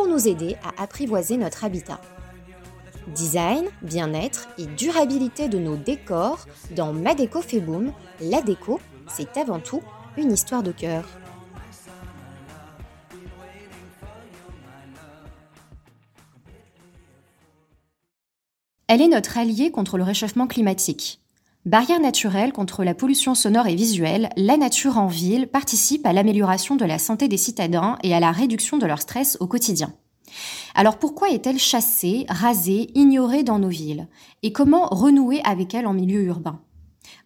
pour 0.00 0.08
nous 0.08 0.28
aider 0.28 0.56
à 0.64 0.82
apprivoiser 0.82 1.36
notre 1.36 1.62
habitat. 1.62 2.00
Design, 3.08 3.66
bien-être 3.82 4.48
et 4.56 4.64
durabilité 4.64 5.46
de 5.46 5.58
nos 5.58 5.76
décors 5.76 6.46
dans 6.74 6.94
Ma 6.94 7.14
Déco 7.14 7.42
la 8.22 8.40
déco, 8.40 8.80
c'est 9.14 9.36
avant 9.36 9.60
tout 9.60 9.82
une 10.16 10.32
histoire 10.32 10.62
de 10.62 10.72
cœur. 10.72 11.04
Elle 18.88 19.02
est 19.02 19.08
notre 19.08 19.36
alliée 19.36 19.70
contre 19.70 19.98
le 19.98 20.04
réchauffement 20.04 20.46
climatique. 20.46 21.20
Barrière 21.66 22.00
naturelle 22.00 22.54
contre 22.54 22.84
la 22.84 22.94
pollution 22.94 23.34
sonore 23.34 23.66
et 23.66 23.74
visuelle, 23.74 24.30
la 24.38 24.56
nature 24.56 24.96
en 24.96 25.08
ville 25.08 25.46
participe 25.46 26.06
à 26.06 26.14
l'amélioration 26.14 26.74
de 26.74 26.86
la 26.86 26.98
santé 26.98 27.28
des 27.28 27.36
citadins 27.36 27.98
et 28.02 28.14
à 28.14 28.20
la 28.20 28.32
réduction 28.32 28.78
de 28.78 28.86
leur 28.86 29.02
stress 29.02 29.36
au 29.40 29.46
quotidien. 29.46 29.92
Alors 30.74 30.98
pourquoi 30.98 31.28
est-elle 31.28 31.58
chassée, 31.58 32.24
rasée, 32.30 32.90
ignorée 32.94 33.42
dans 33.42 33.58
nos 33.58 33.68
villes? 33.68 34.08
Et 34.42 34.52
comment 34.52 34.86
renouer 34.86 35.42
avec 35.44 35.74
elle 35.74 35.86
en 35.86 35.92
milieu 35.92 36.22
urbain? 36.22 36.62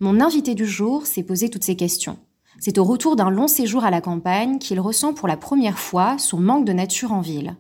Mon 0.01 0.21
invité 0.21 0.57
du 0.57 0.67
jour 0.67 1.07
s'est 1.07 1.23
posé 1.23 1.49
toutes 1.49 1.63
ces 1.63 1.77
questions. 1.77 2.19
C'est 2.59 2.79
au 2.79 2.85
retour 2.85 3.15
d'un 3.15 3.31
long 3.31 3.47
séjour 3.47 3.85
à 3.85 3.91
la 3.93 4.01
campagne 4.01 4.59
qu'il 4.59 4.81
ressent 4.81 5.15
pour 5.15 5.29
la 5.29 5.37
première 5.37 5.79
fois 5.79 6.19
son 6.19 6.41
manque 6.41 6.65
de 6.65 6.73
nature 6.73 7.13
en 7.13 7.21
ville. 7.21 7.57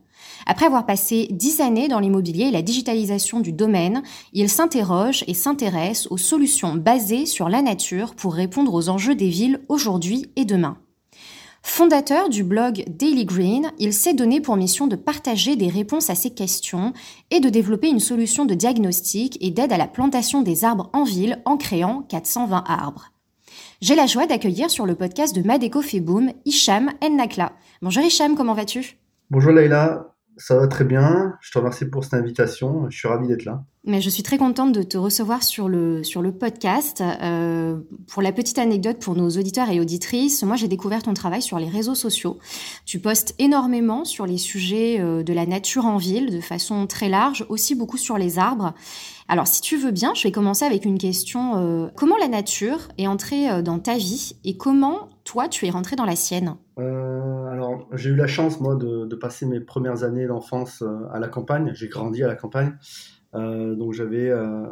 Après 0.46 0.66
avoir 0.66 0.86
passé 0.86 1.28
dix 1.30 1.60
années 1.60 1.88
dans 1.88 2.00
l'immobilier 2.00 2.44
et 2.44 2.50
la 2.50 2.62
digitalisation 2.62 3.40
du 3.40 3.52
domaine, 3.52 4.02
il 4.32 4.48
s'interroge 4.48 5.24
et 5.26 5.34
s'intéresse 5.34 6.06
aux 6.10 6.18
solutions 6.18 6.74
basées 6.74 7.26
sur 7.26 7.48
la 7.48 7.62
nature 7.62 8.14
pour 8.14 8.34
répondre 8.34 8.74
aux 8.74 8.88
enjeux 8.88 9.14
des 9.14 9.28
villes 9.28 9.60
aujourd'hui 9.68 10.30
et 10.36 10.44
demain. 10.44 10.78
Fondateur 11.66 12.28
du 12.28 12.44
blog 12.44 12.84
Daily 12.88 13.24
Green, 13.24 13.72
il 13.78 13.94
s'est 13.94 14.12
donné 14.12 14.42
pour 14.42 14.56
mission 14.56 14.86
de 14.86 14.96
partager 14.96 15.56
des 15.56 15.68
réponses 15.68 16.10
à 16.10 16.14
ces 16.14 16.30
questions 16.30 16.92
et 17.30 17.40
de 17.40 17.48
développer 17.48 17.88
une 17.88 18.00
solution 18.00 18.44
de 18.44 18.54
diagnostic 18.54 19.38
et 19.40 19.50
d'aide 19.50 19.72
à 19.72 19.78
la 19.78 19.88
plantation 19.88 20.42
des 20.42 20.64
arbres 20.64 20.90
en 20.92 21.04
ville 21.04 21.40
en 21.46 21.56
créant 21.56 22.02
420 22.02 22.64
arbres. 22.68 23.12
J'ai 23.80 23.94
la 23.94 24.06
joie 24.06 24.26
d'accueillir 24.26 24.70
sur 24.70 24.84
le 24.84 24.94
podcast 24.94 25.34
de 25.34 25.42
Madeco 25.42 25.80
Feboum 25.80 26.32
Hicham 26.44 26.92
Ennakla. 27.00 27.52
Bonjour 27.80 28.04
Hicham, 28.04 28.36
comment 28.36 28.54
vas-tu? 28.54 28.98
Bonjour 29.30 29.52
Leïla, 29.52 30.13
ça 30.36 30.56
va 30.56 30.66
très 30.66 30.84
bien. 30.84 31.34
Je 31.40 31.52
te 31.52 31.58
remercie 31.58 31.84
pour 31.84 32.04
cette 32.04 32.14
invitation. 32.14 32.90
Je 32.90 32.96
suis 32.96 33.08
ravi 33.08 33.28
d'être 33.28 33.44
là. 33.44 33.64
Mais 33.86 34.00
je 34.00 34.08
suis 34.08 34.22
très 34.22 34.38
contente 34.38 34.72
de 34.72 34.82
te 34.82 34.96
recevoir 34.96 35.42
sur 35.42 35.68
le, 35.68 36.02
sur 36.02 36.22
le 36.22 36.32
podcast. 36.32 37.02
Euh, 37.22 37.78
pour 38.08 38.22
la 38.22 38.32
petite 38.32 38.58
anecdote 38.58 38.98
pour 38.98 39.14
nos 39.14 39.28
auditeurs 39.28 39.68
et 39.70 39.78
auditrices, 39.78 40.42
moi 40.42 40.56
j'ai 40.56 40.68
découvert 40.68 41.02
ton 41.02 41.14
travail 41.14 41.42
sur 41.42 41.58
les 41.58 41.68
réseaux 41.68 41.94
sociaux. 41.94 42.38
Tu 42.86 42.98
postes 42.98 43.34
énormément 43.38 44.04
sur 44.04 44.26
les 44.26 44.38
sujets 44.38 45.00
euh, 45.00 45.22
de 45.22 45.32
la 45.32 45.46
nature 45.46 45.84
en 45.84 45.98
ville 45.98 46.34
de 46.34 46.40
façon 46.40 46.86
très 46.86 47.08
large, 47.08 47.44
aussi 47.48 47.74
beaucoup 47.74 47.98
sur 47.98 48.16
les 48.16 48.38
arbres. 48.38 48.74
Alors 49.28 49.46
si 49.46 49.60
tu 49.60 49.76
veux 49.76 49.90
bien, 49.90 50.14
je 50.14 50.22
vais 50.22 50.32
commencer 50.32 50.64
avec 50.64 50.84
une 50.84 50.98
question. 50.98 51.56
Euh, 51.56 51.88
comment 51.94 52.16
la 52.16 52.28
nature 52.28 52.88
est 52.98 53.06
entrée 53.06 53.62
dans 53.62 53.78
ta 53.78 53.96
vie 53.96 54.36
et 54.44 54.56
comment 54.56 55.10
toi 55.24 55.48
tu 55.48 55.66
es 55.66 55.70
rentré 55.70 55.96
dans 55.96 56.06
la 56.06 56.16
sienne 56.16 56.56
alors, 57.54 57.86
j'ai 57.92 58.10
eu 58.10 58.16
la 58.16 58.26
chance, 58.26 58.60
moi, 58.60 58.74
de, 58.74 59.14
passer 59.14 59.46
mes 59.46 59.60
premières 59.60 60.02
années 60.02 60.26
d'enfance 60.26 60.82
euh, 60.82 61.06
à 61.12 61.20
la 61.20 61.28
campagne. 61.28 61.70
J'ai 61.72 61.88
grandi 61.88 62.22
à 62.22 62.26
la 62.26 62.34
campagne. 62.34 62.76
Euh, 63.34 63.74
donc, 63.76 63.92
j'avais, 63.92 64.28
euh, 64.28 64.66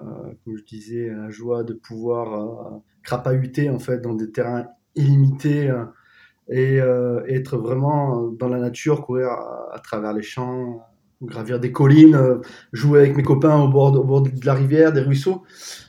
comme 0.44 0.56
je 0.56 0.64
disais, 0.64 1.08
la 1.08 1.30
joie 1.30 1.62
de 1.62 1.74
pouvoir 1.74 2.82
crapahuter, 3.02 3.70
en 3.70 3.78
fait, 3.78 4.00
dans 4.00 4.14
des 4.14 4.32
terrains 4.32 4.66
illimités 4.96 5.72
et 6.48 6.76
être 6.76 7.56
vraiment 7.56 8.22
dans 8.28 8.48
la 8.48 8.58
nature, 8.58 9.06
courir 9.06 9.30
à, 9.30 9.80
travers 9.82 10.12
les 10.12 10.22
champs, 10.22 10.82
gravir 11.22 11.60
des 11.60 11.72
collines, 11.72 12.40
jouer 12.72 13.00
avec 13.00 13.16
mes 13.16 13.22
copains 13.22 13.56
au 13.56 13.68
bord, 13.68 13.94
au 13.94 14.04
bord 14.04 14.22
de 14.22 14.30
la 14.44 14.54
rivière, 14.54 14.92
des 14.92 15.00
ruisseaux. 15.00 15.42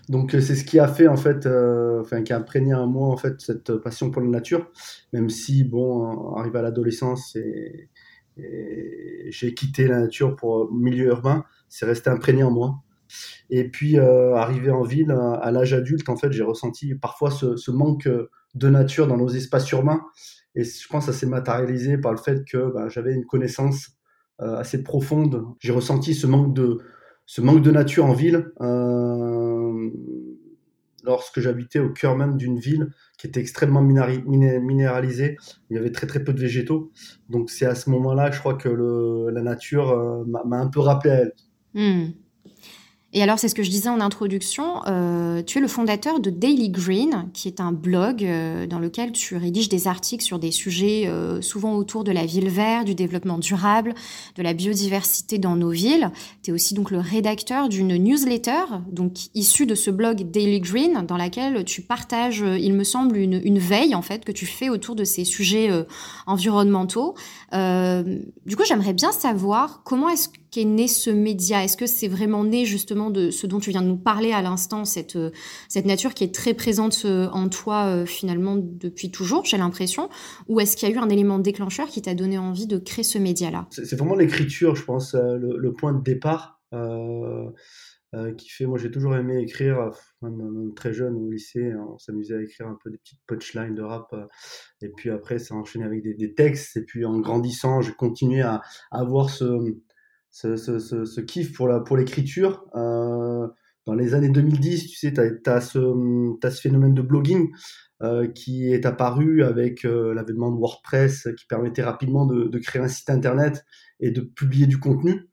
Donc 0.10 0.36
euh, 0.36 0.42
c'est 0.42 0.56
ce 0.56 0.66
qui 0.66 0.80
a 0.80 0.88
fait 0.88 1.08
en 1.08 1.18
fait, 1.18 1.46
euh, 1.46 2.02
enfin 2.02 2.24
qui 2.24 2.34
a 2.34 2.38
imprégné 2.38 2.74
en 2.74 2.88
moi 2.88 3.08
en 3.08 3.18
fait 3.18 3.40
cette 3.42 3.76
passion 3.78 4.12
pour 4.12 4.22
la 4.22 4.28
nature, 4.28 4.70
même 5.14 5.30
si 5.30 5.64
bon, 5.64 6.34
arrivé 6.36 6.60
à 6.60 6.62
l'adolescence 6.62 7.36
et, 7.36 7.90
j'ai 8.36 9.54
quitté 9.54 9.88
la 9.88 10.00
nature 10.00 10.36
pour 10.36 10.74
milieu 10.74 11.06
urbain, 11.10 11.46
c'est 11.70 11.86
resté 11.86 12.10
imprégné 12.10 12.42
en 12.42 12.50
moi. 12.50 12.82
Et 13.52 13.70
puis 13.70 14.00
euh, 14.00 14.34
arrivé 14.34 14.72
en 14.72 14.82
ville, 14.82 15.12
à 15.12 15.52
l'âge 15.52 15.72
adulte, 15.74 16.10
en 16.10 16.16
fait, 16.16 16.32
j'ai 16.32 16.42
ressenti 16.42 16.96
parfois 16.96 17.30
ce, 17.30 17.70
manque 17.70 18.10
de 18.56 18.70
nature 18.70 19.06
dans 19.06 19.18
nos 19.18 19.30
espaces 19.30 19.70
urbains. 19.70 20.02
Et 20.56 20.64
je 20.64 20.88
pense 20.88 21.06
que 21.06 21.12
ça 21.12 21.20
s'est 21.20 21.28
matérialisé 21.28 22.00
par 22.00 22.12
le 22.12 22.18
fait 22.18 22.44
que 22.44 22.74
ben, 22.74 22.90
j'avais 22.90 23.14
une 23.14 23.26
connaissance 23.26 23.92
assez 24.40 24.84
profonde. 24.84 25.46
J'ai 25.60 25.72
ressenti 25.72 26.14
ce 26.14 26.28
manque 26.28 26.54
de, 26.54 26.80
ce 27.26 27.42
manque 27.42 27.62
de 27.62 27.72
nature 27.72 28.06
en 28.06 28.14
ville 28.14 28.52
euh, 28.62 29.90
lorsque 31.04 31.40
j'habitais 31.40 31.80
au 31.80 31.90
cœur 31.90 32.18
même 32.18 32.38
d'une 32.38 32.60
ville 32.60 32.90
qui 33.18 33.28
était 33.28 33.40
extrêmement 33.40 33.82
minéralisée. 33.82 35.38
Il 35.70 35.76
y 35.76 35.80
avait 35.80 35.92
très 35.92 36.08
très 36.08 36.24
peu 36.24 36.34
de 36.34 36.40
végétaux. 36.40 36.92
Donc 37.30 37.50
c'est 37.50 37.66
à 37.66 37.76
ce 37.76 37.90
moment-là, 37.90 38.32
je 38.32 38.40
crois 38.40 38.56
que 38.56 38.70
la 38.70 39.42
nature 39.42 39.92
euh, 39.92 40.24
m'a 40.26 40.58
un 40.58 40.68
peu 40.68 40.80
rappelé 40.80 41.12
à 41.12 41.18
elle. 41.22 41.34
Hmm. 41.74 42.12
Et 43.16 43.22
alors, 43.22 43.38
c'est 43.38 43.47
ce 43.47 43.53
que 43.53 43.62
je 43.62 43.69
disais 43.69 43.90
en 43.90 44.01
introduction, 44.01 44.81
euh, 44.88 45.44
tu 45.44 45.59
es 45.59 45.62
le 45.62 45.68
fondateur 45.68 46.19
de 46.19 46.31
Daily 46.31 46.69
Green, 46.69 47.29
qui 47.31 47.47
est 47.47 47.59
un 47.59 47.72
blog 47.72 48.24
euh, 48.24 48.66
dans 48.66 48.79
lequel 48.79 49.12
tu 49.12 49.38
rédiges 49.38 49.69
des 49.69 49.88
articles 49.88 50.24
sur 50.24 50.40
des 50.40 50.50
sujets 50.50 51.03
euh, 51.06 51.40
souvent 51.40 51.75
autour 51.75 52.03
de 52.03 52.12
la 52.12 52.25
ville 52.25 52.50
verte, 52.50 52.85
du 52.85 52.96
développement 52.96 53.38
durable, 53.38 53.94
de 54.35 54.41
la 54.41 54.56
biodiversité 54.56 55.38
dans 55.38 55.56
nos 55.56 55.69
villes. 55.69 56.09
Tu 56.41 56.50
es 56.50 56.53
aussi 56.56 56.74
donc 56.74 56.90
le 56.90 56.97
rédacteur 56.97 57.69
d'une 57.69 57.96
newsletter, 57.96 58.63
donc 58.91 59.13
issue 59.35 59.68
de 59.68 59.75
ce 59.75 59.91
blog 59.91 60.31
Daily 60.31 60.59
Green, 60.59 61.06
dans 61.07 61.18
laquelle 61.18 61.63
tu 61.66 61.84
partages, 61.84 62.44
il 62.44 62.74
me 62.74 62.84
semble, 62.84 63.18
une, 63.18 63.40
une 63.44 63.59
veille 63.59 63.94
en 63.94 64.01
fait 64.01 64.25
que 64.25 64.31
tu 64.31 64.47
fais 64.47 64.69
autour 64.69 64.95
de 64.95 65.03
ces 65.03 65.24
sujets 65.24 65.69
environnementaux. 66.25 67.13
du 67.51 68.56
coup, 68.56 68.63
j'aimerais 68.66 68.94
bien 68.94 69.12
savoir 69.12 69.81
comment 69.84 70.09
est-ce 70.09 70.30
qu'est 70.53 70.66
né 70.66 70.88
ce 70.88 71.09
média? 71.09 71.64
Est-ce 71.64 71.75
que 71.75 71.88
c'est 71.88 72.08
vraiment 72.08 72.44
né 72.44 72.64
justement 72.66 73.09
de 73.09 73.31
ce 73.31 73.47
dont 73.47 73.59
tu 73.59 73.72
viens 73.72 73.81
de 73.81 73.88
nous 73.88 73.97
parler 73.97 74.31
à 74.31 74.44
l'instant, 74.44 74.86
cette, 74.86 75.16
euh, 75.16 75.31
cette 75.68 75.86
nature 75.86 76.14
qui 76.14 76.24
est 76.24 76.34
très 76.34 76.53
présente 76.53 77.02
euh, 77.06 77.28
en 77.30 77.50
toi 77.50 77.88
euh, 77.88 78.06
finalement 78.06 78.56
depuis 78.56 79.09
toujours, 79.09 79.46
j'ai 79.46 79.58
l'impression? 79.58 80.09
Ou 80.47 80.59
est-ce 80.59 80.78
qu'il 80.78 80.88
y 80.88 80.92
a 80.92 80.96
eu 80.96 81.00
un 81.00 81.09
élément 81.09 81.40
déclencheur 81.40 81.88
qui 81.88 82.03
t'a 82.03 82.13
donné 82.13 82.38
envie 82.38 82.68
de 82.68 82.78
créer 82.78 83.04
ce 83.04 83.18
média-là? 83.18 83.68
C'est 83.72 83.95
vraiment 83.95 84.16
l'écriture, 84.16 84.75
je 84.75 84.83
pense, 84.83 85.16
le, 85.16 85.74
point 85.74 85.92
de 85.92 86.04
départ. 86.04 86.62
qui 88.38 88.50
fait, 88.50 88.68
moi 88.68 88.78
j'ai 88.78 88.92
toujours 88.92 89.16
aimé 89.16 89.42
écrire, 89.42 89.89
même, 90.22 90.72
très 90.75 90.94
jeune 90.94 91.16
au 91.16 91.31
lycée, 91.31 91.74
on 91.75 91.98
s'amusait 91.98 92.36
à 92.36 92.42
écrire 92.44 92.68
un 92.68 92.78
peu 92.83 92.92
des 92.92 93.00
petites 93.00 93.22
punchlines 93.25 93.74
de 93.74 93.81
rap, 93.81 94.16
et 94.83 94.89
puis 94.89 95.10
après 95.10 95.39
ça 95.39 95.56
enchaîné 95.56 95.83
avec 95.83 96.04
des, 96.04 96.33
textes, 96.36 96.78
et 96.78 96.83
puis 96.83 97.06
en 97.06 97.19
grandissant, 97.19 97.81
j'ai 97.81 97.94
continué 97.94 98.42
à 98.42 98.62
avoir 98.92 99.31
ce, 99.31 99.45
ce, 100.33 100.57
ce, 100.57 100.80
ce, 100.80 101.21
kiff 101.21 101.53
pour 101.53 101.68
la 101.68 101.80
pour 101.80 101.95
l'écriture. 101.95 102.65
Euh, 102.75 103.47
dans 103.85 103.94
les 103.94 104.13
années 104.13 104.30
2010, 104.30 104.88
tu 104.88 104.95
sais, 104.95 105.13
tu 105.13 105.50
as, 105.50 105.62
ce, 105.62 106.45
as 106.45 106.51
ce 106.51 106.62
phénomène 106.62 106.94
de 106.94 107.01
blogging 107.01 107.50
euh, 108.01 108.27
qui 108.27 108.71
est 108.71 108.85
apparu 108.85 109.44
avec 109.44 109.85
euh, 109.85 110.13
l'avènement 110.13 110.51
de 110.51 110.57
WordPress 110.57 111.27
qui 111.38 111.45
permettait 111.45 111.83
rapidement 111.83 112.25
de, 112.25 112.45
de, 112.47 112.59
créer 112.59 112.81
un 112.81 112.88
site 112.88 113.09
internet 113.09 113.65
et 114.00 114.12
de 114.12 114.21
publier 114.21 114.68
du 114.68 114.80
contenu. 114.80 115.30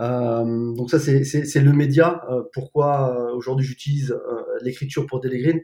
Euh, 0.00 0.74
donc 0.74 0.90
ça, 0.90 0.98
c'est 0.98 1.60
le 1.60 1.72
média. 1.72 2.22
Euh, 2.30 2.42
pourquoi 2.52 3.16
euh, 3.16 3.34
aujourd'hui 3.34 3.64
j'utilise 3.64 4.14
l'écriture 4.62 5.06
pour 5.06 5.20
Daily 5.20 5.62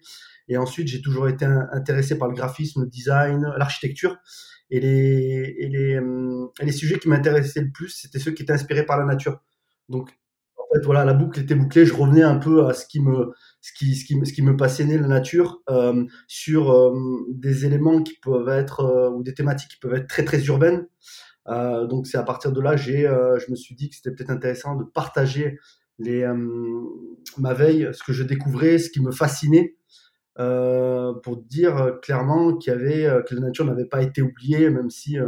Et 0.49 0.57
ensuite, 0.57 0.89
j'ai 0.89 1.03
toujours 1.03 1.29
été 1.29 1.45
intéressé 1.45 2.17
par 2.17 2.29
le 2.29 2.35
graphisme, 2.35 2.83
le 2.83 2.89
design, 2.89 3.47
l'architecture. 3.59 4.17
Et 4.71 4.81
les, 4.81 5.55
et 5.59 5.69
les, 5.69 5.95
euh, 5.95 6.47
les 6.61 6.73
sujets 6.73 6.99
qui 6.99 7.09
m'intéressaient 7.09 7.63
le 7.63 7.71
plus, 7.71 7.89
c'était 7.89 8.19
ceux 8.19 8.33
qui 8.33 8.43
étaient 8.43 8.53
inspirés 8.53 8.85
par 8.85 8.99
la 8.99 9.05
nature. 9.05 9.41
Donc, 9.89 10.11
en 10.59 10.75
fait, 10.75 10.85
voilà, 10.85 11.05
la 11.05 11.15
boucle 11.15 11.41
était 11.41 11.55
bouclée. 11.55 11.87
Je 11.87 11.95
revenais 11.95 12.23
un 12.23 12.37
peu 12.37 12.67
à 12.67 12.75
ce 12.75 12.87
qui 12.87 13.01
me, 13.01 13.33
ce 13.63 13.73
qui, 13.73 13.97
ce 13.97 14.05
qui, 14.05 14.15
ce 14.27 14.33
qui 14.33 14.43
me 14.43 14.57
passionnait, 14.57 14.99
la 14.99 15.09
nature, 15.09 15.63
euh, 15.71 16.05
sur 16.27 16.71
euh, 16.71 16.95
des 17.31 17.65
éléments 17.65 18.03
qui 18.03 18.15
peuvent 18.21 18.49
être, 18.49 19.13
ou 19.17 19.23
des 19.23 19.35
thématiques 19.35 19.71
qui 19.71 19.79
peuvent 19.79 19.95
être 19.95 20.09
très, 20.09 20.25
très 20.25 20.45
urbaines. 20.45 20.87
donc 21.47 22.07
c'est 22.07 22.19
à 22.19 22.23
partir 22.23 22.53
de 22.53 22.61
là, 22.61 22.77
j'ai, 22.77 23.03
je 23.03 23.51
me 23.51 23.57
suis 23.57 23.75
dit 23.75 23.89
que 23.89 23.97
c'était 23.97 24.11
peut-être 24.11 24.31
intéressant 24.31 24.77
de 24.77 24.85
partager 24.85 25.59
les, 25.99 26.27
ma 27.39 27.55
veille, 27.55 27.89
ce 27.93 28.03
que 28.03 28.13
je 28.13 28.23
découvrais, 28.23 28.79
ce 28.79 28.91
qui 28.91 29.01
me 29.01 29.11
fascinait, 29.11 29.77
pour 30.39 31.37
dire 31.37 31.99
clairement 32.03 32.57
qu'il 32.57 32.73
y 32.73 32.77
avait, 32.77 33.23
que 33.27 33.35
la 33.35 33.41
nature 33.41 33.65
n'avait 33.65 33.87
pas 33.87 34.03
été 34.03 34.23
oubliée, 34.23 34.71
même 34.71 34.91
si 34.91 35.19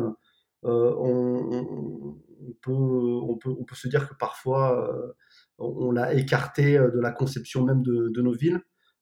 on, 0.62 2.16
peut, 2.62 3.74
se 3.74 3.88
dire 3.88 4.08
que 4.08 4.14
parfois 4.14 5.14
on, 5.58 5.90
l'a 5.90 6.14
écarté 6.14 6.78
de 6.78 7.00
la 7.00 7.10
conception 7.10 7.64
même 7.64 7.82
de, 7.82 8.20
nos 8.22 8.32
villes. 8.32 8.60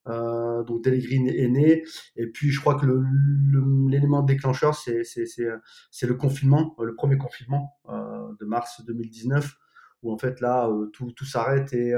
Euh, 0.08 0.62
donc 0.64 0.84
Telegreen 0.84 1.28
est 1.28 1.48
né. 1.48 1.84
Et 2.16 2.26
puis 2.26 2.50
je 2.50 2.60
crois 2.60 2.76
que 2.76 2.86
l'élément 3.90 4.22
déclencheur, 4.22 4.74
c'est 4.74 5.02
le 6.06 6.14
confinement, 6.14 6.74
le 6.78 6.94
premier 6.94 7.18
confinement 7.18 7.78
euh, 7.88 8.32
de 8.40 8.46
mars 8.46 8.82
2019, 8.86 9.54
où 10.02 10.12
en 10.12 10.18
fait 10.18 10.40
là, 10.40 10.68
euh, 10.68 10.86
tout 10.86 11.24
s'arrête 11.24 11.72
et 11.72 11.94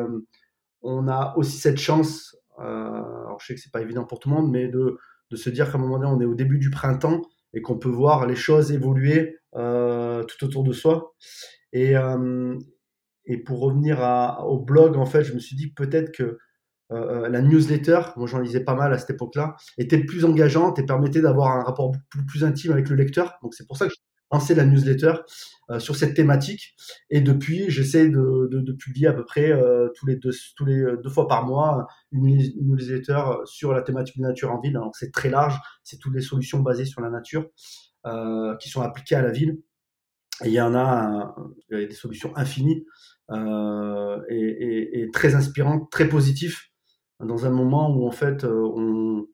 on 0.82 1.08
a 1.08 1.34
aussi 1.36 1.58
cette 1.58 1.78
chance, 1.78 2.36
alors 2.58 3.38
je 3.40 3.46
sais 3.46 3.54
que 3.54 3.60
c'est 3.60 3.72
pas 3.72 3.80
évident 3.80 4.04
pour 4.04 4.18
tout 4.18 4.28
le 4.28 4.34
monde, 4.34 4.50
mais 4.50 4.68
de, 4.68 4.98
de 5.30 5.36
se 5.36 5.50
dire 5.50 5.70
qu'à 5.70 5.78
un 5.78 5.80
moment 5.80 5.98
donné, 5.98 6.10
on 6.10 6.20
est 6.20 6.26
au 6.26 6.34
début 6.34 6.58
du 6.58 6.70
printemps 6.70 7.22
et 7.54 7.62
qu'on 7.62 7.78
peut 7.78 7.88
voir 7.88 8.26
les 8.26 8.36
choses 8.36 8.72
évoluer 8.72 9.38
tout 9.52 10.44
autour 10.44 10.62
de 10.62 10.72
soi. 10.72 11.14
Et, 11.72 11.94
et 13.26 13.38
pour 13.38 13.60
revenir 13.60 14.00
au 14.46 14.58
blog, 14.58 14.96
en 14.96 15.06
fait, 15.06 15.24
je 15.24 15.32
me 15.32 15.38
suis 15.38 15.56
dit 15.56 15.72
peut-être 15.72 16.12
que 16.12 16.38
euh, 16.92 17.24
euh, 17.24 17.28
la 17.28 17.40
newsletter, 17.40 18.00
moi 18.16 18.26
j'en 18.26 18.40
lisais 18.40 18.64
pas 18.64 18.74
mal 18.74 18.92
à 18.92 18.98
cette 18.98 19.10
époque-là, 19.10 19.56
était 19.78 19.98
plus 19.98 20.24
engageante 20.24 20.78
et 20.78 20.86
permettait 20.86 21.20
d'avoir 21.20 21.56
un 21.56 21.62
rapport 21.62 21.92
plus, 22.10 22.26
plus, 22.26 22.44
intime 22.44 22.72
avec 22.72 22.88
le 22.88 22.96
lecteur. 22.96 23.38
Donc 23.42 23.54
c'est 23.54 23.66
pour 23.66 23.76
ça 23.76 23.86
que 23.86 23.92
j'ai 23.92 24.00
lancé 24.30 24.54
la 24.54 24.64
newsletter 24.64 25.14
euh, 25.70 25.78
sur 25.78 25.96
cette 25.96 26.14
thématique. 26.14 26.74
Et 27.10 27.20
depuis, 27.20 27.70
j'essaie 27.70 28.08
de, 28.08 28.48
de, 28.50 28.72
publier 28.72 29.08
à 29.08 29.12
peu 29.12 29.24
près 29.24 29.50
euh, 29.50 29.88
tous, 29.94 30.06
les 30.06 30.16
deux, 30.16 30.30
tous 30.56 30.64
les 30.64 30.84
deux 31.02 31.10
fois 31.10 31.28
par 31.28 31.46
mois 31.46 31.86
une, 32.12 32.24
newsletter 32.60 33.22
sur 33.44 33.72
la 33.72 33.82
thématique 33.82 34.18
de 34.18 34.22
nature 34.22 34.52
en 34.52 34.60
ville. 34.60 34.74
Donc 34.74 34.96
c'est 34.96 35.12
très 35.12 35.30
large, 35.30 35.58
c'est 35.82 35.98
toutes 35.98 36.14
les 36.14 36.20
solutions 36.20 36.60
basées 36.60 36.84
sur 36.86 37.00
la 37.00 37.10
nature 37.10 37.46
euh, 38.06 38.56
qui 38.56 38.68
sont 38.68 38.82
appliquées 38.82 39.16
à 39.16 39.22
la 39.22 39.30
ville. 39.30 39.58
Il 40.44 40.52
y 40.52 40.60
en 40.60 40.74
a, 40.74 41.34
des 41.70 41.92
solutions 41.92 42.34
infinies 42.34 42.86
euh, 43.30 44.18
et, 44.30 45.02
et, 45.02 45.10
très 45.10 45.34
inspirantes, 45.34 45.90
très 45.90 46.08
positives 46.08 46.56
dans 47.24 47.46
un 47.46 47.50
moment 47.50 47.94
où 47.94 48.06
en 48.06 48.10
fait 48.10 48.44
euh, 48.44 48.62
on, 48.74 49.26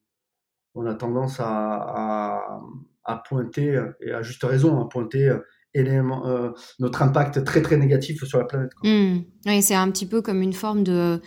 on 0.75 0.87
a 0.87 0.95
tendance 0.95 1.37
à, 1.39 2.61
à, 3.07 3.23
pointer, 3.29 3.81
et 4.01 4.13
à 4.13 4.23
juste 4.23 4.43
raison, 4.45 4.81
à 4.81 4.89
pointer 4.89 5.29
euh, 5.29 5.39
élément, 5.75 6.27
euh, 6.27 6.51
notre 6.79 7.03
impact 7.03 7.45
très 7.45 7.63
très 7.63 7.77
négatif 7.77 8.25
sur 8.25 8.39
la 8.39 8.45
planète. 8.45 8.75
Quoi. 8.75 8.91
Mmh. 8.91 9.25
Oui, 9.47 9.63
c'est 9.63 9.75
un 9.75 9.91
petit 9.91 10.07
peu 10.07 10.23
comme 10.23 10.43
une 10.43 10.53
forme 10.53 10.83
de 10.83 11.21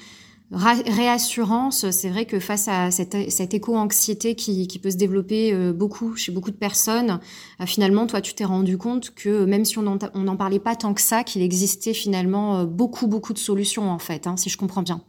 réassurance. 0.51 1.91
C'est 1.91 2.09
vrai 2.09 2.25
que 2.25 2.39
face 2.39 2.67
à 2.67 2.89
cette, 2.89 3.15
cette 3.29 3.53
éco-anxiété 3.53 4.33
qui, 4.33 4.67
qui, 4.67 4.79
peut 4.79 4.89
se 4.89 4.97
développer 4.97 5.53
beaucoup 5.73 6.15
chez 6.15 6.31
beaucoup 6.31 6.49
de 6.49 6.57
personnes, 6.57 7.19
finalement, 7.67 8.07
toi, 8.07 8.19
tu 8.19 8.33
t'es 8.33 8.45
rendu 8.45 8.75
compte 8.79 9.13
que 9.13 9.45
même 9.45 9.63
si 9.63 9.77
on 9.77 9.83
n'en 9.83 10.37
parlait 10.37 10.59
pas 10.59 10.75
tant 10.75 10.95
que 10.95 11.01
ça, 11.01 11.23
qu'il 11.23 11.43
existait 11.43 11.93
finalement 11.93 12.63
beaucoup, 12.63 13.05
beaucoup 13.05 13.33
de 13.33 13.37
solutions, 13.37 13.91
en 13.91 13.99
fait, 13.99 14.25
hein, 14.25 14.37
si 14.37 14.49
je 14.49 14.57
comprends 14.57 14.81
bien 14.81 15.03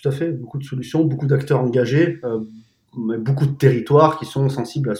tout 0.00 0.08
à 0.08 0.12
fait, 0.12 0.32
beaucoup 0.32 0.58
de 0.58 0.64
solutions, 0.64 1.04
beaucoup 1.04 1.26
d'acteurs 1.26 1.60
engagés, 1.60 2.20
euh, 2.24 2.40
beaucoup 2.94 3.46
de 3.46 3.52
territoires 3.52 4.18
qui 4.18 4.26
sont 4.26 4.48
sensibles 4.48 4.90
à 4.90 4.94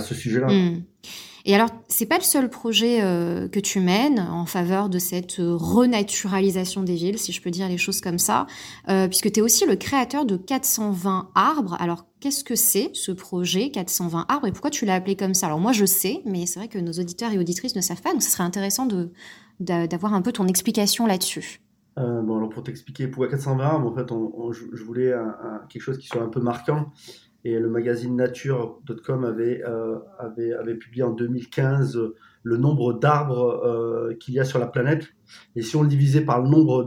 ce, 0.00 0.14
sujet-là. 0.14 0.48
Hmm. 0.48 0.82
Et 1.46 1.54
alors, 1.54 1.68
c'est 1.88 2.06
pas 2.06 2.16
le 2.16 2.22
seul 2.22 2.48
projet 2.48 3.02
euh, 3.02 3.48
que 3.48 3.60
tu 3.60 3.78
mènes 3.78 4.18
en 4.18 4.46
faveur 4.46 4.88
de 4.88 4.98
cette 4.98 5.36
renaturalisation 5.38 6.82
des 6.82 6.94
villes, 6.94 7.18
si 7.18 7.32
je 7.32 7.42
peux 7.42 7.50
dire 7.50 7.68
les 7.68 7.76
choses 7.76 8.00
comme 8.00 8.18
ça, 8.18 8.46
euh, 8.88 9.08
puisque 9.08 9.30
tu 9.30 9.40
es 9.40 9.42
aussi 9.42 9.66
le 9.66 9.76
créateur 9.76 10.24
de 10.24 10.38
420 10.38 11.30
arbres. 11.34 11.76
Alors, 11.80 12.06
qu'est-ce 12.20 12.44
que 12.44 12.56
c'est 12.56 12.90
ce 12.94 13.12
projet 13.12 13.70
420 13.70 14.24
arbres 14.30 14.46
et 14.46 14.52
pourquoi 14.52 14.70
tu 14.70 14.86
l'as 14.86 14.94
appelé 14.94 15.16
comme 15.16 15.34
ça? 15.34 15.46
Alors, 15.46 15.60
moi, 15.60 15.72
je 15.72 15.84
sais, 15.84 16.22
mais 16.24 16.46
c'est 16.46 16.60
vrai 16.60 16.68
que 16.68 16.78
nos 16.78 16.92
auditeurs 16.92 17.32
et 17.32 17.38
auditrices 17.38 17.76
ne 17.76 17.82
savent 17.82 18.00
pas, 18.00 18.12
donc 18.12 18.22
ce 18.22 18.30
serait 18.30 18.44
intéressant 18.44 18.88
d'avoir 19.60 20.14
un 20.14 20.22
peu 20.22 20.32
ton 20.32 20.46
explication 20.46 21.06
là-dessus. 21.06 21.60
Euh, 21.98 22.22
bon, 22.22 22.36
alors 22.36 22.48
pour 22.48 22.62
t'expliquer, 22.62 23.06
pourquoi 23.08 23.28
420, 23.28 23.84
en 23.84 23.94
fait, 23.94 24.08
je, 24.52 24.84
voulais 24.84 25.12
quelque 25.68 25.82
chose 25.82 25.98
qui 25.98 26.08
soit 26.08 26.22
un 26.22 26.28
peu 26.28 26.40
marquant. 26.40 26.92
Et 27.44 27.58
le 27.58 27.68
magazine 27.68 28.16
Nature.com 28.16 29.24
avait, 29.24 29.62
euh, 29.64 29.98
avait, 30.18 30.54
avait, 30.54 30.74
publié 30.76 31.02
en 31.02 31.10
2015 31.10 32.00
le 32.42 32.56
nombre 32.56 32.94
d'arbres 32.94 33.62
euh, 33.64 34.14
qu'il 34.14 34.34
y 34.34 34.40
a 34.40 34.44
sur 34.44 34.58
la 34.58 34.66
planète. 34.66 35.08
Et 35.54 35.62
si 35.62 35.76
on 35.76 35.82
le 35.82 35.88
divisait 35.88 36.22
par 36.22 36.40
le 36.40 36.48
nombre 36.48 36.84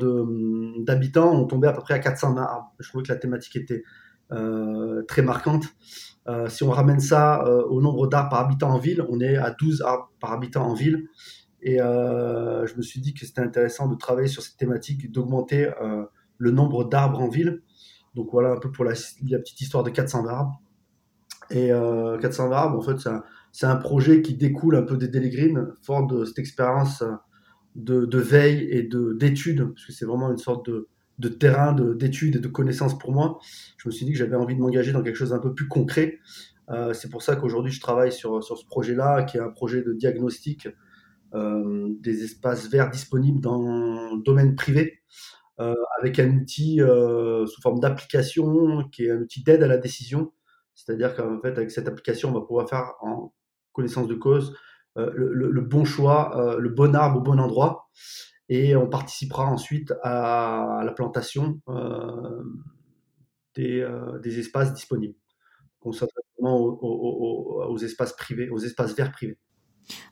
d'habitants, 0.84 1.32
on 1.32 1.46
tombait 1.46 1.68
à 1.68 1.74
peu 1.74 1.82
près 1.82 1.94
à 1.94 2.00
420 2.00 2.42
arbres. 2.42 2.74
Je 2.80 2.90
trouvais 2.90 3.04
que 3.04 3.12
la 3.12 3.20
thématique 3.20 3.56
était 3.56 3.84
très 5.08 5.22
marquante. 5.22 5.66
si 6.48 6.64
on 6.64 6.72
ramène 6.72 7.00
ça 7.00 7.48
au 7.70 7.80
nombre 7.82 8.08
d'arbres 8.08 8.30
par 8.30 8.40
habitant 8.42 8.72
en 8.72 8.80
ville, 8.80 9.06
on 9.10 9.22
est 9.22 9.38
à 9.38 9.52
12 9.52 9.84
arbres 9.84 10.12
par 10.20 10.34
habitant 10.34 10.66
en 10.68 10.74
ville. 10.74 11.08
Et 11.62 11.82
euh, 11.82 12.66
je 12.68 12.76
me 12.76 12.82
suis 12.82 13.02
dit 13.02 13.14
que 13.14 13.26
c'était 13.26 13.42
intéressant 13.42 13.88
de 13.88 13.96
travailler 13.96 14.28
sur 14.28 14.42
cette 14.42 14.58
thématique, 14.58 15.12
d'augmenter 15.12 15.72
euh, 15.82 16.06
le 16.38 16.52
nombre 16.52 16.86
d'arbres 16.86 17.22
en 17.22 17.30
ville. 17.30 17.62
Donc 18.16 18.30
voilà 18.32 18.52
un 18.52 18.58
peu 18.58 18.72
pour 18.72 18.86
la, 18.86 18.92
petite 18.94 19.62
histoire 19.62 19.84
de 19.84 19.90
400 19.90 20.28
arbres. 20.28 20.62
Et 21.50 21.72
euh, 21.72 22.18
400 22.20 22.52
arbres, 22.52 22.78
en 22.78 22.82
fait, 22.82 23.00
c'est 23.54 23.66
un, 23.66 23.72
un, 23.72 23.76
projet 23.78 24.22
qui 24.22 24.36
découle 24.36 24.76
un 24.76 24.84
peu 24.84 24.98
des 24.98 25.08
Daily 25.08 25.54
fort 25.82 26.06
de 26.06 26.26
cette 26.26 26.40
expérience 26.40 27.04
de, 27.76 28.06
de, 28.06 28.18
veille 28.18 28.68
et 28.70 28.90
d'études, 29.16 29.70
parce 29.74 29.86
que 29.86 29.94
c'est 29.94 30.06
vraiment 30.06 30.30
une 30.30 30.38
sorte 30.38 30.70
de, 30.70 30.90
de 31.20 31.30
terrain 31.30 31.74
d'études 31.74 32.36
et 32.36 32.40
de 32.40 32.48
connaissances 32.48 32.98
pour 32.98 33.12
moi. 33.12 33.40
Je 33.78 33.88
me 33.88 33.92
suis 33.92 34.06
dit 34.06 34.12
que 34.12 34.18
j'avais 34.18 34.36
envie 34.36 34.56
de 34.56 34.60
m'engager 34.60 34.92
dans 34.92 35.02
quelque 35.02 35.16
chose 35.16 35.30
d'un 35.30 35.40
peu 35.40 35.54
plus 35.54 35.68
concret. 35.68 36.20
Euh, 36.70 36.94
c'est 36.94 37.10
pour 37.10 37.22
ça 37.22 37.36
qu'aujourd'hui, 37.36 37.72
je 37.72 37.80
travaille 37.80 38.12
sur, 38.12 38.44
sur 38.44 38.58
ce 38.58 38.66
projet-là, 38.66 39.24
qui 39.24 39.38
est 39.38 39.42
un 39.42 39.50
projet 39.50 39.82
de 39.82 39.94
diagnostic 39.94 40.68
euh, 41.34 41.90
des 42.00 42.24
espaces 42.24 42.70
verts 42.70 42.90
disponibles 42.90 43.42
dans 43.42 43.62
le 43.62 44.24
domaine 44.24 44.56
privé, 44.56 45.02
euh, 45.60 45.76
avec 46.00 46.20
un 46.20 46.30
outil 46.30 46.82
euh, 46.82 47.46
sous 47.48 47.62
forme 47.62 47.80
d'application 47.80 48.88
qui 48.90 49.06
est 49.06 49.12
un 49.12 49.18
outil 49.18 49.44
d'aide 49.44 49.64
à 49.64 49.68
la 49.68 49.78
décision. 49.78 50.32
C'est-à-dire 50.74 51.16
qu'en 51.16 51.42
fait, 51.42 51.58
avec 51.58 51.72
cette 51.72 51.88
application, 51.88 52.30
on 52.30 52.34
va 52.34 52.42
pouvoir 52.42 52.70
faire 52.70 52.94
en 53.02 53.34
connaissance 53.74 54.08
de 54.08 54.16
cause 54.16 54.56
le, 54.96 55.62
bon 55.62 55.86
choix, 55.86 56.58
le 56.60 56.70
bon 56.70 56.96
arbre 56.96 57.20
au 57.20 57.22
bon 57.22 57.40
endroit, 57.40 57.88
et 58.50 58.76
on 58.76 58.88
participera 58.88 59.46
ensuite 59.46 59.94
à, 60.02 60.82
la 60.84 60.92
plantation 60.92 61.62
des, 63.56 64.40
espaces 64.40 64.74
disponibles. 64.74 65.16
On 65.82 65.92
s'adresse 65.92 66.26
vraiment 66.38 66.58
aux, 66.60 67.78
espaces 67.78 68.14
privés, 68.14 68.50
aux 68.50 68.60
espaces 68.60 68.96
verts 68.96 69.12
privés. 69.12 69.38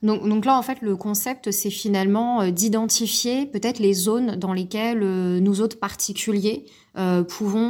Donc, 0.04 0.46
là, 0.46 0.58
en 0.58 0.62
fait, 0.62 0.82
le 0.82 0.96
concept, 0.96 1.52
c'est 1.52 1.70
finalement 1.70 2.42
euh, 2.42 2.52
d'identifier 2.52 3.46
peut-être 3.46 3.80
les 3.80 3.94
zones 3.94 4.36
dans 4.36 4.54
lesquelles 4.54 5.04
euh, 5.04 5.40
nous 5.40 5.62
autres 5.62 5.80
particuliers 5.80 6.66
euh, 6.98 7.24
pouvons 7.24 7.66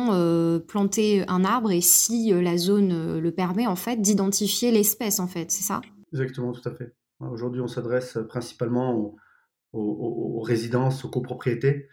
planter 0.68 1.28
un 1.28 1.44
arbre 1.44 1.72
et 1.72 1.82
si 1.82 2.32
la 2.32 2.58
zone 2.58 3.20
le 3.20 3.32
permet, 3.32 3.66
en 3.66 3.76
fait, 3.76 4.02
d'identifier 4.02 4.72
l'espèce, 4.72 5.20
en 5.20 5.28
fait, 5.28 5.52
c'est 5.52 5.64
ça? 5.64 5.82
Exactement, 6.14 6.52
tout 6.52 6.68
à 6.68 6.72
fait. 6.72 6.94
Aujourd'hui, 7.20 7.62
on 7.62 7.68
s'adresse 7.68 8.20
principalement 8.30 9.16
aux, 9.74 10.40
résidences, 10.42 11.04
aux 11.06 11.10
copropriétés, 11.10 11.90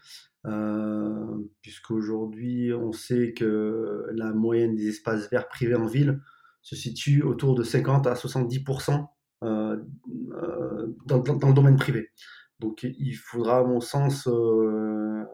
puisqu'aujourd'hui, 1.63 2.75
on 2.75 2.93
sait 2.93 3.33
que 3.33 4.07
la 4.15 4.33
moyenne 4.33 4.75
des 4.75 4.89
espaces 4.89 5.31
verts 5.31 5.49
privés 5.49 5.75
en 5.75 5.87
ville 5.87 6.21
se 6.61 6.77
situe 6.77 7.23
autour 7.23 7.55
de 7.55 7.63
50 7.63 8.07
à 8.07 8.15
70 8.15 8.63
euh, 9.43 9.77
euh, 10.33 10.95
dans, 11.07 11.19
le 11.19 11.55
domaine 11.55 11.77
privé. 11.77 12.11
Donc 12.61 12.85
il 12.85 13.15
faudra, 13.15 13.59
à 13.59 13.65
mon 13.65 13.81
sens, 13.81 14.29
euh, 14.29 15.25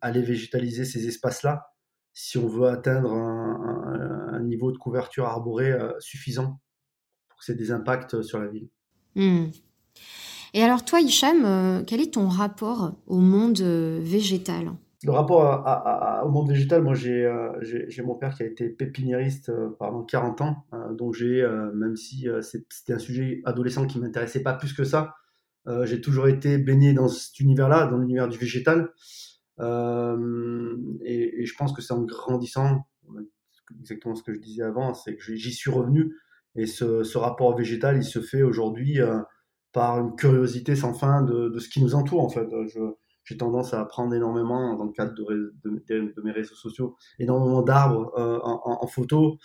aller 0.00 0.22
végétaliser 0.22 0.84
ces 0.84 1.08
espaces-là 1.08 1.72
si 2.12 2.38
on 2.38 2.46
veut 2.46 2.68
atteindre 2.68 3.12
un, 3.12 4.30
un, 4.32 4.40
niveau 4.40 4.70
de 4.70 4.78
couverture 4.78 5.26
arborée 5.26 5.76
suffisant 5.98 6.60
pour 7.28 7.38
que 7.40 7.44
c'est 7.44 7.56
des 7.56 7.72
impacts 7.72 8.22
sur 8.22 8.38
la 8.38 8.46
ville. 8.46 8.68
Hmm. 9.16 9.46
Et 10.54 10.62
alors 10.62 10.84
toi, 10.84 11.00
Hicham, 11.00 11.84
quel 11.86 12.00
est 12.00 12.14
ton 12.14 12.28
rapport 12.28 12.94
au 13.06 13.18
monde 13.18 13.60
végétal? 13.60 14.70
Le 15.06 15.12
rapport 15.12 16.24
au 16.24 16.28
monde 16.30 16.48
végétal, 16.48 16.82
moi 16.82 16.94
euh, 17.06 17.52
j'ai 17.60 18.02
mon 18.02 18.16
père 18.16 18.34
qui 18.34 18.42
a 18.42 18.46
été 18.46 18.68
pépiniériste 18.68 19.50
euh, 19.50 19.68
pendant 19.78 20.02
40 20.02 20.40
ans, 20.40 20.66
euh, 20.74 20.92
donc 20.94 21.14
j'ai, 21.14 21.46
même 21.74 21.96
si 21.96 22.26
c'était 22.40 22.92
un 22.92 22.98
sujet 22.98 23.40
adolescent 23.44 23.86
qui 23.86 24.00
m'intéressait 24.00 24.42
pas 24.42 24.54
plus 24.54 24.72
que 24.72 24.84
ça, 24.84 25.14
j'ai 25.84 26.00
toujours 26.00 26.28
été 26.28 26.58
baigné 26.58 26.92
dans 26.92 27.08
cet 27.08 27.40
univers-là, 27.40 27.86
dans 27.86 27.98
l'univers 27.98 28.28
du 28.28 28.38
végétal. 28.38 28.92
Et, 29.60 29.62
je 31.44 31.54
pense 31.56 31.72
que 31.72 31.82
c'est 31.82 31.92
en 31.92 32.02
grandissant, 32.02 32.86
exactement 33.80 34.14
ce 34.14 34.22
que 34.22 34.32
je 34.32 34.40
disais 34.40 34.62
avant, 34.62 34.94
c'est 34.94 35.16
que 35.16 35.22
j'y 35.22 35.52
suis 35.52 35.70
revenu 35.70 36.16
Et 36.56 36.66
ce, 36.66 37.16
rapport 37.16 37.56
végétal, 37.56 37.96
il 37.96 38.04
se 38.04 38.20
fait 38.20 38.42
aujourd'hui 38.42 38.98
par 39.72 39.98
une 39.98 40.16
curiosité 40.16 40.74
sans 40.76 40.94
fin 40.94 41.22
de, 41.22 41.58
ce 41.58 41.68
qui 41.68 41.80
nous 41.82 41.94
entoure, 41.94 42.24
en 42.24 42.28
fait. 42.28 42.48
J'ai 43.26 43.36
tendance 43.36 43.74
à 43.74 43.80
apprendre 43.80 44.14
énormément 44.14 44.74
dans 44.76 44.84
le 44.84 44.92
cadre 44.92 45.14
de, 45.14 46.22
mes 46.24 46.32
réseaux 46.32 46.54
sociaux, 46.54 46.96
énormément 47.18 47.62
d'arbres 47.62 48.12
en, 48.16 48.78
en, 48.82 48.86
photo. 48.86 49.38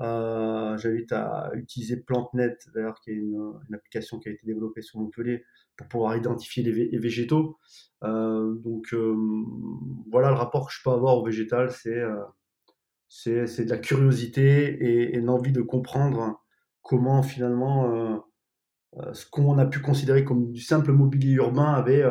Euh, 0.00 0.76
J'invite 0.78 1.12
à 1.12 1.50
utiliser 1.54 1.96
PlanteNet, 1.96 2.58
d'ailleurs, 2.74 3.00
qui 3.00 3.10
est 3.10 3.14
une, 3.14 3.52
application 3.72 4.18
qui 4.18 4.28
a 4.28 4.32
été 4.32 4.46
développée 4.46 4.82
sur 4.82 4.98
Montpellier 4.98 5.44
pour 5.76 5.88
pouvoir 5.88 6.16
identifier 6.16 6.62
les, 6.62 6.98
végétaux. 6.98 7.58
Euh, 8.04 8.54
donc 8.56 8.92
euh, 8.92 9.16
voilà 10.10 10.30
le 10.30 10.36
rapport 10.36 10.66
que 10.66 10.72
je 10.72 10.80
peux 10.82 10.90
avoir 10.90 11.18
au 11.18 11.24
végétal, 11.24 11.70
c'est 11.70 11.98
euh, 11.98 12.22
c'est 13.08 13.64
de 13.64 13.70
la 13.70 13.78
curiosité 13.78 14.64
et, 14.64 15.14
et 15.14 15.20
l'envie 15.20 15.52
de 15.52 15.60
comprendre 15.60 16.42
comment 16.80 17.22
finalement 17.22 18.24
ce 19.12 19.26
qu'on 19.28 19.58
a 19.58 19.66
pu 19.66 19.80
considérer 19.80 20.24
comme 20.24 20.50
du 20.50 20.62
simple 20.62 20.92
mobilier 20.92 21.34
urbain 21.34 21.74
avait, 21.74 22.02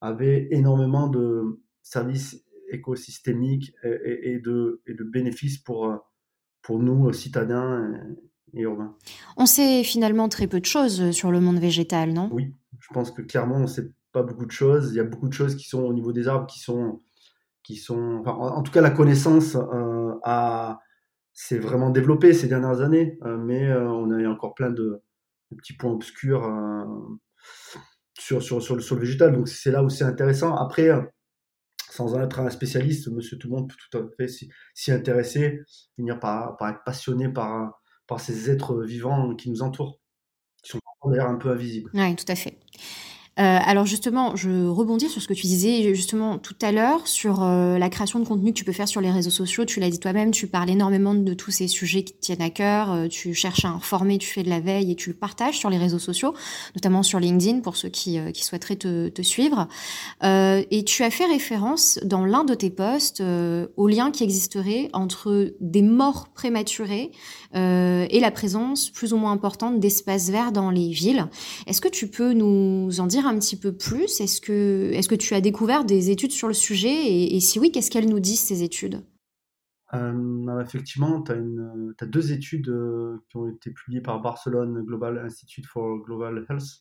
avait 0.00 0.48
énormément 0.50 1.08
de 1.08 1.60
services 1.82 2.44
écosystémiques 2.70 3.72
et, 3.82 4.32
et, 4.34 4.38
de, 4.38 4.82
et 4.86 4.94
de 4.94 5.04
bénéfices 5.04 5.58
pour, 5.58 5.92
pour 6.62 6.78
nous, 6.78 7.12
citadins 7.12 7.92
et, 8.54 8.60
urbains. 8.60 8.96
On 9.36 9.46
sait 9.46 9.82
finalement 9.84 10.28
très 10.28 10.46
peu 10.46 10.60
de 10.60 10.66
choses 10.66 11.10
sur 11.12 11.30
le 11.30 11.40
monde 11.40 11.58
végétal, 11.58 12.12
non? 12.12 12.28
Oui, 12.32 12.54
je 12.78 12.88
pense 12.92 13.10
que 13.10 13.22
clairement, 13.22 13.56
on 13.56 13.62
ne 13.62 13.66
sait 13.66 13.90
pas 14.12 14.22
beaucoup 14.22 14.46
de 14.46 14.50
choses. 14.50 14.92
Il 14.92 14.96
y 14.96 15.00
a 15.00 15.04
beaucoup 15.04 15.28
de 15.28 15.32
choses 15.32 15.54
qui 15.54 15.68
sont 15.68 15.82
au 15.82 15.92
niveau 15.92 16.12
des 16.12 16.28
arbres 16.28 16.46
qui 16.46 16.60
sont. 16.60 17.02
Qui 17.62 17.76
sont 17.76 18.22
en, 18.24 18.62
tout 18.62 18.72
cas, 18.72 18.80
la 18.80 18.90
connaissance 18.90 19.54
euh, 19.54 20.14
a, 20.24 20.80
s'est 21.34 21.58
vraiment 21.58 21.90
développée 21.90 22.32
ces 22.32 22.48
dernières 22.48 22.80
années, 22.80 23.18
euh, 23.24 23.36
mais 23.36 23.68
euh, 23.68 23.86
on 23.90 24.10
a 24.10 24.26
encore 24.26 24.54
plein 24.54 24.70
de, 24.70 25.02
petits 25.54 25.74
points 25.74 25.92
obscurs 25.92 26.42
sur, 28.28 28.42
sur, 28.42 28.62
sur, 28.82 28.94
le, 28.94 29.00
végétal. 29.00 29.32
Donc, 29.32 29.48
c'est 29.48 29.70
là 29.70 29.82
où 29.82 29.88
c'est 29.88 30.04
intéressant. 30.04 30.54
Après, 30.54 30.90
sans 31.90 32.14
en 32.14 32.22
être 32.22 32.40
un 32.40 32.50
spécialiste, 32.50 33.08
monsieur 33.08 33.38
tout 33.38 33.48
le 33.48 33.56
monde 33.56 33.68
peut 33.68 33.76
tout 33.90 33.98
à 33.98 34.02
fait 34.16 34.28
s'y 34.74 34.92
intéresser, 34.92 35.60
finir 35.96 36.20
par, 36.20 36.56
par, 36.56 36.68
être 36.70 36.84
passionné 36.84 37.28
par, 37.28 37.80
par 38.06 38.20
ces 38.20 38.50
êtres 38.50 38.82
vivants 38.82 39.34
qui 39.34 39.50
nous 39.50 39.62
entourent, 39.62 39.98
qui 40.62 40.72
sont 40.72 40.80
d'ailleurs 41.06 41.28
un 41.28 41.36
peu 41.36 41.50
invisibles. 41.50 41.90
Oui, 41.94 42.16
tout 42.16 42.30
à 42.30 42.34
fait. 42.34 42.58
Euh, 43.38 43.58
alors 43.64 43.86
justement, 43.86 44.34
je 44.34 44.66
rebondis 44.66 45.08
sur 45.08 45.22
ce 45.22 45.28
que 45.28 45.34
tu 45.34 45.46
disais 45.46 45.94
justement 45.94 46.38
tout 46.38 46.56
à 46.60 46.72
l'heure 46.72 47.06
sur 47.06 47.44
euh, 47.44 47.78
la 47.78 47.88
création 47.88 48.18
de 48.18 48.24
contenu 48.26 48.52
que 48.52 48.58
tu 48.58 48.64
peux 48.64 48.72
faire 48.72 48.88
sur 48.88 49.00
les 49.00 49.12
réseaux 49.12 49.30
sociaux. 49.30 49.64
Tu 49.64 49.78
l'as 49.78 49.90
dit 49.90 50.00
toi-même, 50.00 50.32
tu 50.32 50.48
parles 50.48 50.70
énormément 50.70 51.14
de 51.14 51.34
tous 51.34 51.52
ces 51.52 51.68
sujets 51.68 52.02
qui 52.02 52.14
tiennent 52.14 52.42
à 52.42 52.50
cœur. 52.50 52.92
Euh, 52.92 53.06
tu 53.06 53.34
cherches 53.34 53.64
à 53.64 53.68
informer, 53.68 54.18
tu 54.18 54.28
fais 54.28 54.42
de 54.42 54.48
la 54.48 54.58
veille 54.58 54.90
et 54.90 54.96
tu 54.96 55.10
le 55.10 55.16
partages 55.16 55.56
sur 55.56 55.70
les 55.70 55.78
réseaux 55.78 56.00
sociaux, 56.00 56.34
notamment 56.74 57.04
sur 57.04 57.20
LinkedIn 57.20 57.60
pour 57.60 57.76
ceux 57.76 57.88
qui, 57.88 58.18
qui 58.32 58.44
souhaiteraient 58.44 58.76
te, 58.76 59.08
te 59.08 59.22
suivre. 59.22 59.68
et 60.22 60.84
tu 60.84 61.04
as 61.04 61.10
fait 61.10 61.26
référence 61.26 62.00
dans 62.04 62.24
l'un 62.24 62.44
de 62.44 62.54
tes 62.54 62.70
posts 62.70 63.22
au 63.76 63.88
lien 63.88 64.10
qui 64.10 64.24
existerait 64.24 64.90
entre 64.92 65.52
des 65.60 65.82
morts 65.82 66.28
prématurées 66.34 67.12
et 67.54 68.20
la 68.20 68.30
présence 68.30 68.90
plus 68.90 69.12
ou 69.12 69.16
moins 69.16 69.32
importante 69.32 69.80
d'espaces 69.80 70.30
verts 70.30 70.52
dans 70.52 70.70
les 70.70 70.90
villes. 70.90 71.26
Est-ce 71.66 71.80
que 71.80 71.88
tu 71.88 72.08
peux 72.08 72.32
nous 72.32 73.00
en 73.00 73.06
dire 73.06 73.26
un 73.26 73.38
petit 73.38 73.56
peu 73.56 73.72
plus? 73.72 74.20
Est-ce 74.20 74.40
que, 74.40 74.90
est 74.92 75.08
que 75.08 75.14
tu 75.14 75.34
as 75.34 75.40
découvert 75.40 75.84
des 75.84 76.10
études 76.10 76.32
sur 76.32 76.46
le 76.46 76.54
sujet? 76.54 77.34
Et, 77.34 77.40
si 77.40 77.58
oui, 77.58 77.72
qu'est-ce 77.72 77.90
qu'elles 77.90 78.08
nous 78.08 78.20
disent, 78.20 78.40
ces 78.40 78.62
études? 78.62 79.02
Euh, 79.94 80.60
effectivement, 80.60 81.22
tu 81.22 81.32
as, 81.32 82.06
deux 82.06 82.32
études 82.32 82.68
euh, 82.68 83.16
qui 83.30 83.38
ont 83.38 83.48
été 83.48 83.70
publiées 83.70 84.02
par 84.02 84.20
Barcelone 84.20 84.84
Global 84.84 85.18
Institute 85.24 85.64
for 85.64 86.04
Global 86.04 86.44
Health, 86.48 86.78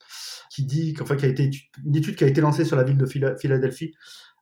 qui 0.51 0.65
dit 0.65 0.93
qu'en 0.93 1.05
fait, 1.05 1.15
qui 1.15 1.25
a 1.25 1.29
été 1.29 1.49
une 1.85 1.95
étude 1.95 2.17
qui 2.17 2.25
a 2.25 2.27
été 2.27 2.41
lancée 2.41 2.65
sur 2.65 2.75
la 2.75 2.83
ville 2.83 2.97
de 2.97 3.05
Philadelphie 3.05 3.93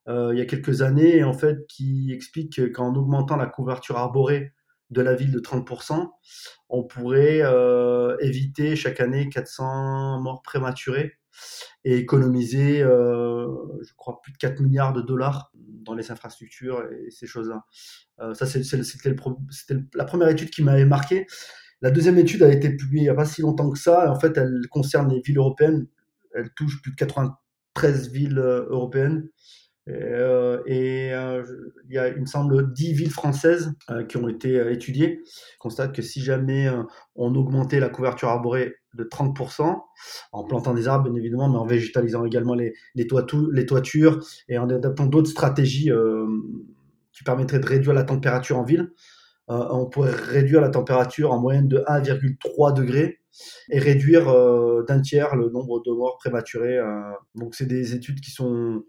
euh, 0.08 0.32
il 0.34 0.38
y 0.38 0.42
a 0.42 0.46
quelques 0.46 0.82
années, 0.82 1.24
en 1.24 1.34
fait, 1.34 1.66
qui 1.68 2.12
explique 2.12 2.72
qu'en 2.74 2.94
augmentant 2.96 3.38
la 3.38 3.48
couverture 3.48 3.98
arborée 3.98 4.54
de 4.92 5.02
la 5.02 5.16
ville 5.16 5.32
de 5.32 5.40
30%, 5.40 6.08
on 6.70 6.84
pourrait 6.84 7.42
éviter 8.22 8.76
chaque 8.76 9.00
année 9.00 9.30
400 9.30 10.22
morts 10.22 10.42
prématurées 10.44 11.14
et 11.84 11.98
économiser, 11.98 12.82
euh, 12.82 13.48
je 13.84 13.94
crois, 13.96 14.20
plus 14.22 14.32
de 14.32 14.38
4 14.38 14.60
milliards 14.62 14.94
de 14.94 15.02
dollars 15.02 15.52
dans 15.56 15.94
les 15.94 16.12
infrastructures 16.12 16.84
et 16.92 17.12
ces 17.12 17.28
choses-là. 17.28 17.66
Euh, 18.20 18.34
ça, 18.34 18.46
c'était 18.46 19.16
la 19.94 20.06
première 20.06 20.30
étude 20.30 20.50
qui 20.50 20.64
m'avait 20.64 20.86
marqué. 20.86 21.28
La 21.82 21.92
deuxième 21.92 22.18
étude 22.18 22.42
a 22.44 22.52
été 22.52 22.70
publiée 22.76 23.04
il 23.04 23.06
n'y 23.06 23.10
a 23.10 23.16
pas 23.16 23.26
si 23.26 23.42
longtemps 23.42 23.70
que 23.70 23.78
ça. 23.78 24.12
En 24.12 24.20
fait, 24.20 24.38
elle 24.38 24.62
concerne 24.70 25.14
les 25.14 25.22
villes 25.22 25.38
européennes. 25.38 25.88
Elle 26.34 26.50
touche 26.56 26.82
plus 26.82 26.92
de 26.92 26.96
93 26.96 28.12
villes 28.12 28.40
euh, 28.40 28.66
européennes. 28.70 29.30
Euh, 29.88 30.64
et 30.66 31.14
euh, 31.14 31.44
il 31.88 31.94
y 31.94 31.98
a, 31.98 32.10
il 32.10 32.22
me 32.22 32.26
semble, 32.26 32.74
10 32.74 32.94
villes 32.94 33.12
françaises 33.12 33.74
euh, 33.90 34.04
qui 34.04 34.18
ont 34.18 34.28
été 34.28 34.56
étudiées. 34.72 35.22
On 35.60 35.70
constate 35.70 35.94
que 35.94 36.02
si 36.02 36.22
jamais 36.22 36.70
on 37.16 37.36
augmentait 37.36 37.80
la 37.80 37.90
couverture 37.90 38.30
arborée 38.30 38.76
de 38.96 39.04
30%, 39.04 39.78
en 40.32 40.44
plantant 40.46 40.74
des 40.74 40.88
arbres, 40.88 41.10
bien 41.10 41.20
évidemment, 41.20 41.50
mais 41.50 41.58
en 41.58 41.66
végétalisant 41.66 42.26
également 42.26 42.56
les, 42.56 42.74
les, 42.96 43.08
les 43.52 43.66
toitures 43.66 44.20
et 44.48 44.58
en 44.58 44.70
adaptant 44.70 45.06
d'autres 45.06 45.30
stratégies 45.30 45.92
qui 47.12 47.24
permettraient 47.24 47.60
de 47.60 47.68
réduire 47.68 47.94
la 47.94 48.04
température 48.04 48.58
en 48.58 48.64
ville, 48.64 48.92
on 49.48 49.86
pourrait 49.86 50.12
réduire 50.12 50.62
la 50.62 50.70
température 50.70 51.32
en 51.32 51.40
moyenne 51.40 51.68
de 51.68 51.78
1,3 51.88 52.74
degrés 52.74 53.20
et 53.70 53.80
réduire 53.80 54.26
d'un 54.88 55.02
tiers 55.02 55.36
le 55.36 55.50
nombre 55.50 55.84
de 55.84 55.92
morts 55.92 56.18
prématurées. 56.18 56.80
donc, 57.36 57.54
c'est 57.54 57.66
des 57.66 57.94
études 57.94 58.22
qui 58.22 58.32
sont 58.32 58.84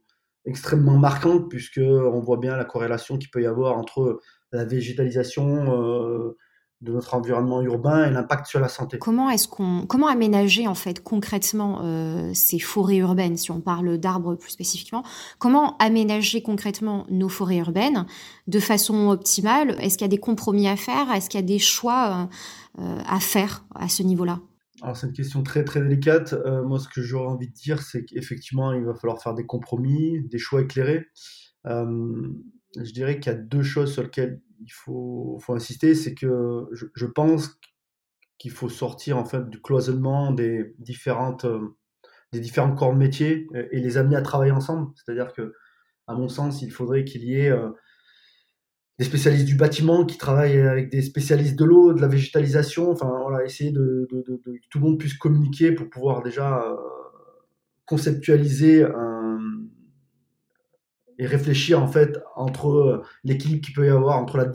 extrêmement 0.47 0.97
marquante 0.97 1.49
puisque 1.49 1.81
on 1.81 2.21
voit 2.21 2.39
bien 2.39 2.57
la 2.57 2.65
corrélation 2.65 3.19
qu'il 3.19 3.31
peut 3.31 3.43
y 3.43 3.47
avoir 3.47 3.77
entre 3.77 4.21
la 4.53 4.65
végétalisation 4.65 5.73
euh, 5.73 6.37
de 6.83 6.93
notre 6.93 7.15
environnement 7.15 7.63
urbain 7.63 8.07
et 8.07 8.11
l'impact 8.11 8.47
sur 8.47 8.61
la 8.61 8.69
santé. 8.69 8.99
Comment 8.99 9.31
est-ce 9.31 9.49
qu'on 9.49 9.87
comment 9.87 10.09
aménager 10.09 10.67
en 10.69 10.75
fait 10.75 11.03
concrètement 11.03 11.81
euh, 11.83 12.31
ces 12.35 12.59
forêts 12.59 12.99
urbaines 12.99 13.37
si 13.37 13.51
on 13.51 13.61
parle 13.61 13.99
d'arbres 13.99 14.35
plus 14.35 14.51
spécifiquement? 14.51 15.03
Comment 15.39 15.77
aménager 15.79 16.43
concrètement 16.43 17.07
nos 17.09 17.29
forêts 17.29 17.57
urbaines 17.57 18.07
de 18.47 18.61
façon 18.61 19.09
optimale? 19.09 19.77
Est-ce 19.81 19.97
qu'il 19.97 20.05
y 20.05 20.05
a 20.05 20.09
des 20.09 20.19
compromis 20.19 20.69
à 20.69 20.77
faire? 20.77 21.11
Est-ce 21.13 21.31
qu'il 21.31 21.41
y 21.41 21.43
a 21.43 21.47
des 21.47 21.59
choix 21.59 22.29
euh, 22.79 22.99
à 23.09 23.21
faire 23.21 23.65
à 23.75 23.89
ce 23.89 24.03
niveau-là? 24.03 24.41
Alors 24.83 24.97
c'est 24.97 25.07
une 25.07 25.13
question 25.13 25.43
très 25.43 25.65
très 25.65 25.81
délicate. 25.81 26.35
Euh, 26.35 26.63
moi 26.63 26.79
ce 26.79 26.89
que 26.89 27.03
j'aurais 27.03 27.29
envie 27.29 27.49
de 27.49 27.55
dire 27.55 27.81
c'est 27.81 28.05
qu'effectivement 28.05 28.73
il 28.73 28.85
va 28.85 28.95
falloir 28.95 29.23
faire 29.23 29.35
des 29.35 29.47
compromis, 29.47 30.23
des 30.29 30.39
choix 30.39 30.61
éclairés. 30.61 31.07
Euh, 31.67 32.29
je 32.77 32.93
dirais 32.93 33.19
qu'il 33.19 33.33
y 33.33 33.35
a 33.35 33.39
deux 33.39 33.63
choses 33.63 33.93
sur 33.93 34.03
lesquelles 34.03 34.41
il 34.61 34.71
faut, 34.71 35.41
insister. 35.49 35.95
C'est 35.95 36.15
que 36.15 36.67
je, 36.73 37.07
pense 37.07 37.59
qu'il 38.39 38.51
faut 38.51 38.69
sortir 38.69 39.17
en 39.17 39.25
fait 39.25 39.49
du 39.49 39.61
cloisonnement 39.63 40.31
des 40.33 40.75
différentes 40.79 41.47
euh, 41.47 41.77
des 42.33 42.41
différents 42.41 42.75
corps 42.75 42.93
de 42.93 42.99
métier 42.99 43.47
et, 43.73 43.81
les 43.81 43.97
amener 43.97 44.17
à 44.17 44.23
travailler 44.23 44.53
ensemble. 44.53 44.93
C'est-à-dire 44.97 45.33
que 45.33 45.55
à 46.07 46.15
mon 46.15 46.29
sens 46.29 46.61
il 46.61 46.71
faudrait 46.71 47.05
qu'il 47.05 47.25
y 47.25 47.35
ait 47.37 47.53
des 48.99 49.05
spécialistes 49.05 49.45
du 49.45 49.57
bâtiment 49.57 50.07
qui 50.07 50.17
travaillent 50.17 50.61
avec 50.61 50.91
des 50.91 51.03
spécialistes 51.03 51.59
de 51.59 51.65
l'eau, 51.65 51.93
de 51.93 52.01
la 52.01 52.09
végétalisation, 52.09 52.91
enfin 52.91 53.13
voilà, 53.23 53.45
essayer 53.45 53.71
de, 53.71 54.09
que 54.11 54.69
tout 54.71 54.79
le 54.79 54.85
monde 54.85 54.99
puisse 54.99 55.15
communiquer 55.15 55.73
pour 55.73 55.91
pouvoir 55.91 56.23
déjà 56.23 56.65
euh, 56.65 56.77
conceptualiser 57.85 58.85
un, 58.85 59.39
et 61.19 61.27
réfléchir 61.27 61.83
en 61.83 61.89
fait 61.89 62.19
entre 62.37 62.69
euh, 62.69 63.03
l'équilibre 63.23 63.65
qu'il 63.65 63.75
peut 63.75 63.87
y 63.87 63.91
avoir 63.91 64.19
entre 64.19 64.39
la 64.39 64.47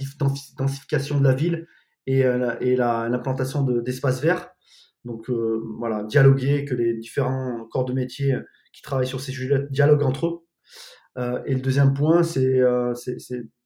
densification 0.57 1.19
de 1.19 1.23
la 1.23 1.33
ville 1.33 1.67
et, 2.07 2.25
euh, 2.25 2.55
et 2.61 2.75
l'implantation 2.75 3.63
d'espaces 3.63 4.21
verts. 4.21 4.49
Donc 5.05 5.31
voilà, 5.79 6.03
dialoguer, 6.03 6.63
que 6.63 6.75
les 6.75 6.93
différents 6.93 7.65
corps 7.71 7.85
de 7.85 7.93
métier 7.93 8.37
qui 8.71 8.83
travaillent 8.83 9.07
sur 9.07 9.19
ces 9.19 9.31
sujets 9.31 9.65
dialoguent 9.71 10.03
entre 10.03 10.27
eux. 10.27 11.41
et 11.47 11.55
le 11.55 11.59
deuxième 11.59 11.95
point, 11.95 12.21
c'est 12.21 12.61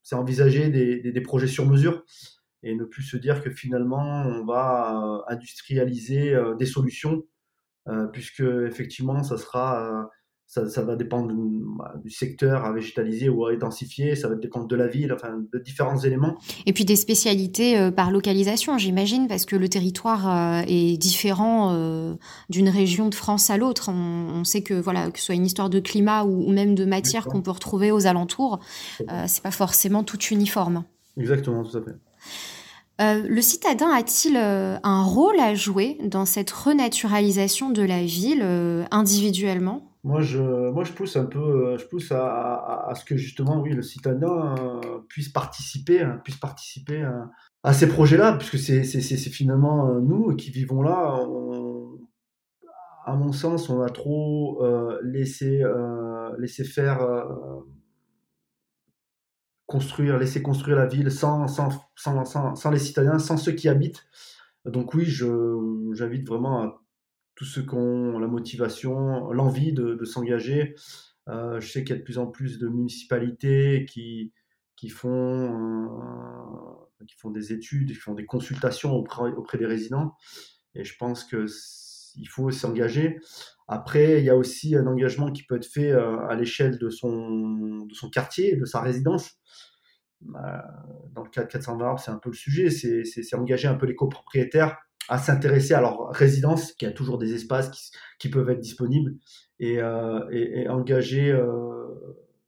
c'est 0.05 0.15
envisager 0.15 0.69
des, 0.69 1.21
projets 1.21 1.47
sur 1.47 1.65
mesure 1.65 2.05
et 2.61 2.75
ne 2.75 2.85
plus 2.85 3.01
se 3.01 3.17
dire 3.17 3.43
que 3.43 3.49
finalement 3.49 4.21
on 4.27 4.45
va 4.45 5.01
euh, 5.03 5.33
industrialiser 5.33 6.35
euh, 6.35 6.53
des 6.53 6.67
solutions, 6.67 7.23
euh, 7.87 8.05
puisque 8.07 8.41
effectivement 8.41 9.23
ça 9.23 9.37
sera 9.37 10.07
ça, 10.47 10.81
va 10.83 10.95
dépendre 10.95 11.33
du 12.03 12.09
secteur 12.09 12.65
à 12.65 12.71
végétaliser 12.71 13.29
ou 13.29 13.45
à 13.45 13.51
intensifier, 13.51 14.15
ça 14.15 14.27
va 14.27 14.35
dépendre 14.35 14.67
de 14.67 14.75
la 14.75 14.87
ville, 14.87 15.11
enfin 15.11 15.37
de 15.51 15.59
différents 15.59 15.97
éléments. 15.99 16.37
Et 16.65 16.73
puis 16.73 16.85
des 16.85 16.95
spécialités 16.95 17.77
euh, 17.77 17.91
par 17.91 18.11
localisation, 18.11 18.77
j'imagine, 18.77 19.27
parce 19.27 19.45
que 19.45 19.55
le 19.55 19.67
territoire 19.67 20.29
euh, 20.29 20.65
est 20.67 20.97
différent 20.97 21.71
euh, 21.73 22.13
d'une 22.49 22.69
région 22.69 23.09
de 23.09 23.15
France 23.15 23.49
à 23.49 23.57
l'autre. 23.57 23.89
On, 23.89 24.43
sait 24.43 24.61
que 24.61 24.75
voilà, 24.75 25.09
que 25.09 25.19
ce 25.19 25.25
soit 25.25 25.35
une 25.35 25.45
histoire 25.45 25.69
de 25.69 25.79
climat 25.79 26.23
ou, 26.23 26.51
même 26.51 26.75
de 26.75 26.85
matière 26.85 27.25
qu'on 27.25 27.41
peut 27.41 27.51
retrouver 27.51 27.91
aux 27.91 28.05
alentours, 28.05 28.59
c'est 29.25 29.41
pas 29.41 29.51
forcément 29.51 30.03
tout 30.03 30.21
uniforme. 30.25 30.83
Exactement, 31.17 31.63
tout 31.63 31.77
à 31.77 31.81
fait. 31.81 31.95
Le 32.99 33.41
citadin 33.41 33.89
a-t-il 33.89 34.37
un 34.37 35.03
rôle 35.03 35.39
à 35.39 35.53
jouer 35.53 35.97
dans 36.03 36.25
cette 36.25 36.51
renaturalisation 36.51 37.69
de 37.69 37.81
la 37.81 38.03
ville 38.03 38.43
individuellement? 38.91 39.91
Moi 40.03 40.21
je, 40.21 40.39
moi, 40.39 40.83
je 40.83 40.91
pousse 40.91 41.17
un 41.17 41.25
peu, 41.25 41.77
je 41.77 41.85
pousse 41.85 42.11
à, 42.11 42.93
ce 42.95 43.03
que 43.03 43.17
justement, 43.17 43.59
oui, 43.59 43.71
le 43.71 43.81
citadin 43.81 44.53
puisse 45.09 45.29
participer, 45.29 46.01
hein, 46.01 46.21
puisse 46.23 46.37
participer 46.37 47.03
à, 47.63 47.73
ces 47.73 47.87
projets-là, 47.87 48.33
puisque 48.33 48.59
c'est 48.59 48.83
finalement 49.29 49.99
nous 49.99 50.35
qui 50.35 50.51
vivons 50.51 50.83
là. 50.83 51.19
à 53.05 53.15
mon 53.15 53.31
sens, 53.31 53.69
on 53.69 53.81
a 53.81 53.89
trop 53.89 54.63
laissé, 55.01 55.63
laissé 56.37 56.63
faire 56.63 56.99
construire, 59.65 60.17
laisser 60.17 60.41
construire 60.41 60.77
la 60.77 60.85
ville 60.85 61.11
sans, 61.11 61.47
sans, 61.47 61.69
sans, 61.95 62.55
sans, 62.55 62.71
les 62.71 62.79
citadins, 62.79 63.19
sans 63.19 63.37
ceux 63.37 63.53
qui 63.53 63.67
habitent. 63.67 64.05
Donc 64.65 64.93
oui, 64.93 65.05
j'invite 65.05 66.27
vraiment 66.27 66.61
à 66.63 66.81
tous 67.35 67.45
ceux 67.45 67.63
qui 67.63 67.75
ont 67.75 68.17
la 68.19 68.27
motivation, 68.27 69.31
l'envie 69.31 69.73
de, 69.73 70.03
s'engager. 70.05 70.75
Euh, 71.27 71.59
je 71.59 71.71
sais 71.71 71.83
qu'il 71.83 71.95
y 71.95 71.97
a 71.97 71.99
de 71.99 72.03
plus 72.03 72.17
en 72.17 72.27
plus 72.27 72.59
de 72.59 72.67
municipalités 72.67 73.85
qui, 73.89 74.31
qui, 74.75 74.89
font, 74.89 75.97
qui 77.07 77.15
font 77.17 77.31
des 77.31 77.51
études, 77.51 77.89
qui 77.89 77.95
font 77.95 78.13
des 78.13 78.25
consultations 78.25 78.93
auprès, 78.93 79.31
auprès 79.31 79.57
des 79.57 79.65
résidents. 79.65 80.15
Et 80.75 80.83
je 80.83 80.95
pense 80.97 81.23
qu'il 82.15 82.29
faut 82.29 82.51
s'engager. 82.51 83.19
Après, 83.67 84.19
il 84.19 84.25
y 84.25 84.29
a 84.29 84.35
aussi 84.35 84.75
un 84.75 84.87
engagement 84.87 85.31
qui 85.31 85.43
peut 85.43 85.55
être 85.55 85.65
fait 85.65 85.91
euh, 85.91 86.19
à 86.27 86.35
l'échelle 86.35 86.77
de 86.77 86.89
son, 86.89 87.85
de 87.85 87.93
son 87.93 88.09
quartier, 88.09 88.55
de 88.55 88.65
sa 88.65 88.81
résidence. 88.81 89.31
Dans 90.21 91.23
le 91.23 91.29
cas 91.29 91.43
de 91.43 91.49
420 91.49 91.97
c'est 91.97 92.09
un 92.09 92.17
peu 92.17 92.29
le 92.29 92.35
sujet, 92.35 92.69
c'est 92.71 93.35
engager 93.35 93.67
un 93.67 93.75
peu 93.75 93.85
les 93.85 93.95
copropriétaires 93.95 94.75
à 95.07 95.17
s'intéresser 95.17 95.73
à 95.73 95.81
leur 95.81 96.09
résidence, 96.09 96.73
qui 96.73 96.85
a 96.85 96.91
toujours 96.91 97.17
des 97.17 97.33
espaces 97.33 97.91
qui, 98.19 98.29
peuvent 98.29 98.49
être 98.49 98.59
disponibles, 98.59 99.15
et, 99.59 99.79
euh, 99.79 100.69
engager 100.69 101.31
euh, 101.31 101.85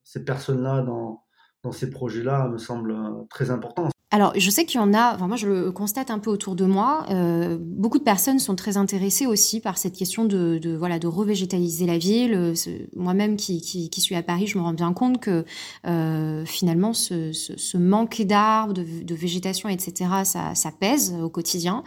ces 0.03 0.23
personnes-là 0.25 0.81
dans, 0.81 1.23
dans 1.63 1.71
ces 1.71 1.89
projets-là 1.89 2.47
me 2.49 2.57
semble 2.57 2.91
euh, 2.91 3.23
très 3.29 3.51
important. 3.51 3.89
Alors, 4.09 4.31
je 4.37 4.49
sais 4.49 4.63
qu'il 4.65 4.79
y 4.79 4.83
en 4.83 4.93
a, 4.93 5.15
enfin, 5.15 5.27
moi 5.27 5.35
je 5.35 5.47
le 5.47 5.71
constate 5.73 6.11
un 6.11 6.19
peu 6.19 6.29
autour 6.29 6.55
de 6.55 6.63
moi, 6.63 7.05
euh, 7.09 7.57
beaucoup 7.59 7.99
de 7.99 8.05
personnes 8.05 8.39
sont 8.39 8.55
très 8.55 8.77
intéressées 8.77 9.25
aussi 9.25 9.59
par 9.59 9.77
cette 9.77 9.97
question 9.97 10.23
de, 10.23 10.59
de 10.59 10.77
voilà, 10.77 10.97
de 10.97 11.07
revégétaliser 11.07 11.85
la 11.85 11.97
ville. 11.97 12.33
Euh, 12.33 12.53
moi-même 12.95 13.35
qui, 13.35 13.91
suis 13.97 14.15
à 14.15 14.23
Paris, 14.23 14.47
je 14.47 14.57
me 14.57 14.63
rends 14.63 14.71
bien 14.73 14.93
compte 14.93 15.19
que 15.19 15.43
euh, 15.85 16.45
finalement 16.45 16.93
ce, 16.93 17.33
ce, 17.33 17.77
manque 17.77 18.21
d'arbres, 18.21 18.73
de, 18.73 19.15
végétation, 19.15 19.67
etc., 19.67 20.09
ça, 20.23 20.55
ça 20.55 20.71
pèse 20.71 21.13
au 21.21 21.29
quotidien. 21.29 21.83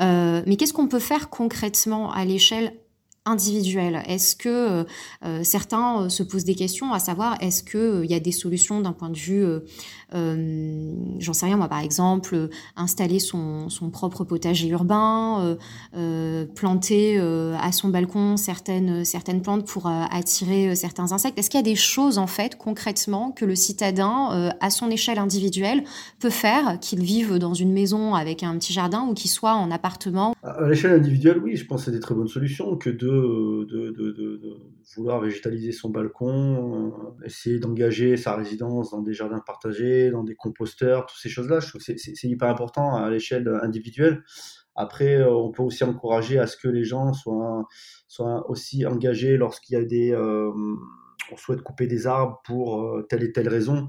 Mais 0.00 0.56
qu'est-ce 0.58 0.72
qu'on 0.72 0.88
peut 0.88 0.98
faire 0.98 1.30
concrètement 1.30 2.10
à 2.10 2.24
l'échelle 2.24 2.72
individuelle 3.26 4.02
Est-ce 4.06 4.36
que 4.36 4.84
euh, 5.24 5.42
certains 5.42 6.08
se 6.08 6.22
posent 6.22 6.44
des 6.44 6.54
questions 6.54 6.92
à 6.92 6.98
savoir 6.98 7.36
est-ce 7.40 7.62
qu'il 7.62 8.04
il 8.04 8.10
y 8.10 8.14
a 8.14 8.20
des 8.20 8.32
solutions 8.32 8.80
d'un 8.80 8.92
point 8.92 9.10
de 9.10 9.18
vue 9.18 9.44
euh, 10.14 10.92
j'en 11.18 11.32
sais 11.32 11.46
rien 11.46 11.56
moi 11.56 11.68
par 11.68 11.80
exemple 11.80 12.48
installer 12.76 13.20
son, 13.20 13.68
son 13.68 13.90
propre 13.90 14.24
potager 14.24 14.68
urbain, 14.68 15.40
euh, 15.40 15.56
euh, 15.96 16.46
planter 16.46 17.18
à 17.20 17.72
son 17.72 17.88
balcon 17.88 18.36
certaines, 18.36 19.04
certaines 19.04 19.42
plantes 19.42 19.66
pour 19.66 19.86
attirer 19.86 20.74
certains 20.74 21.12
insectes? 21.12 21.38
Est-ce 21.38 21.50
qu'il 21.50 21.58
y 21.58 21.62
a 21.62 21.64
des 21.64 21.76
choses 21.76 22.18
en 22.18 22.26
fait 22.26 22.56
concrètement 22.56 23.30
que 23.30 23.44
le 23.44 23.54
citadin 23.54 24.52
à 24.60 24.70
son 24.70 24.90
échelle 24.90 25.18
individuelle 25.18 25.84
peut 26.18 26.30
faire, 26.30 26.78
qu'il 26.80 27.02
vive 27.02 27.38
dans 27.38 27.54
une 27.54 27.72
maison 27.72 28.14
avec 28.14 28.42
un 28.42 28.56
petit 28.58 28.72
jardin 28.72 29.06
ou 29.08 29.14
qu'il 29.14 29.30
soit 29.30 29.54
en 29.54 29.70
appartement? 29.70 30.34
À 30.42 30.68
l'échelle 30.68 30.92
individuelle, 30.92 31.38
oui, 31.42 31.56
je 31.56 31.66
pense 31.66 31.80
que 31.80 31.84
c'est 31.86 31.92
des 31.92 32.00
très 32.00 32.14
bonnes 32.14 32.28
solutions 32.28 32.76
que 32.76 32.90
de, 32.90 33.09
de, 33.10 33.90
de, 33.90 34.12
de 34.12 34.40
vouloir 34.96 35.20
végétaliser 35.20 35.72
son 35.72 35.90
balcon, 35.90 37.14
essayer 37.24 37.58
d'engager 37.58 38.16
sa 38.16 38.36
résidence 38.36 38.90
dans 38.90 39.02
des 39.02 39.12
jardins 39.12 39.40
partagés 39.40 40.10
dans 40.10 40.24
des 40.24 40.34
composteurs, 40.34 41.06
toutes 41.06 41.18
ces 41.18 41.28
choses-là. 41.28 41.60
Je 41.60 41.68
trouve 41.68 41.84
que 41.84 41.92
c'est 41.96 42.28
hyper 42.28 42.48
important 42.48 42.96
à 42.96 43.10
l'échelle 43.10 43.48
individuelle. 43.62 44.22
Après, 44.74 45.16
euh, 45.16 45.34
on 45.34 45.50
peut 45.50 45.62
aussi 45.62 45.84
encourager 45.84 46.38
à 46.38 46.46
ce 46.46 46.56
que 46.56 46.68
les 46.68 46.84
gens 46.84 47.12
soient, 47.12 47.66
aussi 48.48 48.86
engagés 48.86 49.36
lorsqu'il 49.36 49.74
y 49.74 49.76
a 49.76 49.84
des, 49.84 50.12
euh, 50.12 50.50
on 51.32 51.36
souhaite 51.36 51.62
couper 51.62 51.86
des 51.86 52.06
arbres 52.06 52.40
pour 52.44 52.80
euh, 52.80 53.02
telle 53.08 53.22
et 53.22 53.32
telle 53.32 53.48
raison. 53.48 53.88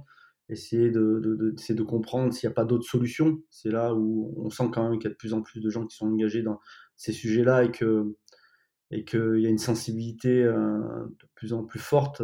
Essayer 0.50 0.92
de, 0.92 1.22
de, 1.24 1.74
de 1.74 1.84
comprendre 1.84 2.34
s'il 2.34 2.50
n'y 2.50 2.52
a 2.52 2.56
pas 2.56 2.66
d'autres 2.66 2.90
solutions. 2.90 3.40
C'est 3.50 3.72
là 3.72 3.94
où 3.94 4.34
on 4.38 4.50
sent 4.50 4.66
quand 4.74 4.90
même 4.90 5.00
qu'il 5.00 5.08
y 5.08 5.12
a 5.12 5.14
de 5.14 5.18
plus 5.18 5.34
en 5.34 5.42
plus 5.42 5.62
de 5.62 5.70
gens 5.70 5.86
qui 5.86 5.96
sont 5.96 6.08
engagés 6.08 6.42
dans 6.42 6.60
ces 6.98 7.14
sujets-là 7.14 7.64
et 7.64 7.72
que 7.72 8.18
et 8.92 9.04
qu'il 9.04 9.40
y 9.40 9.46
a 9.48 9.50
une 9.50 9.58
sensibilité 9.58 10.44
de 10.44 11.28
plus 11.36 11.54
en 11.54 11.64
plus 11.64 11.80
forte 11.80 12.22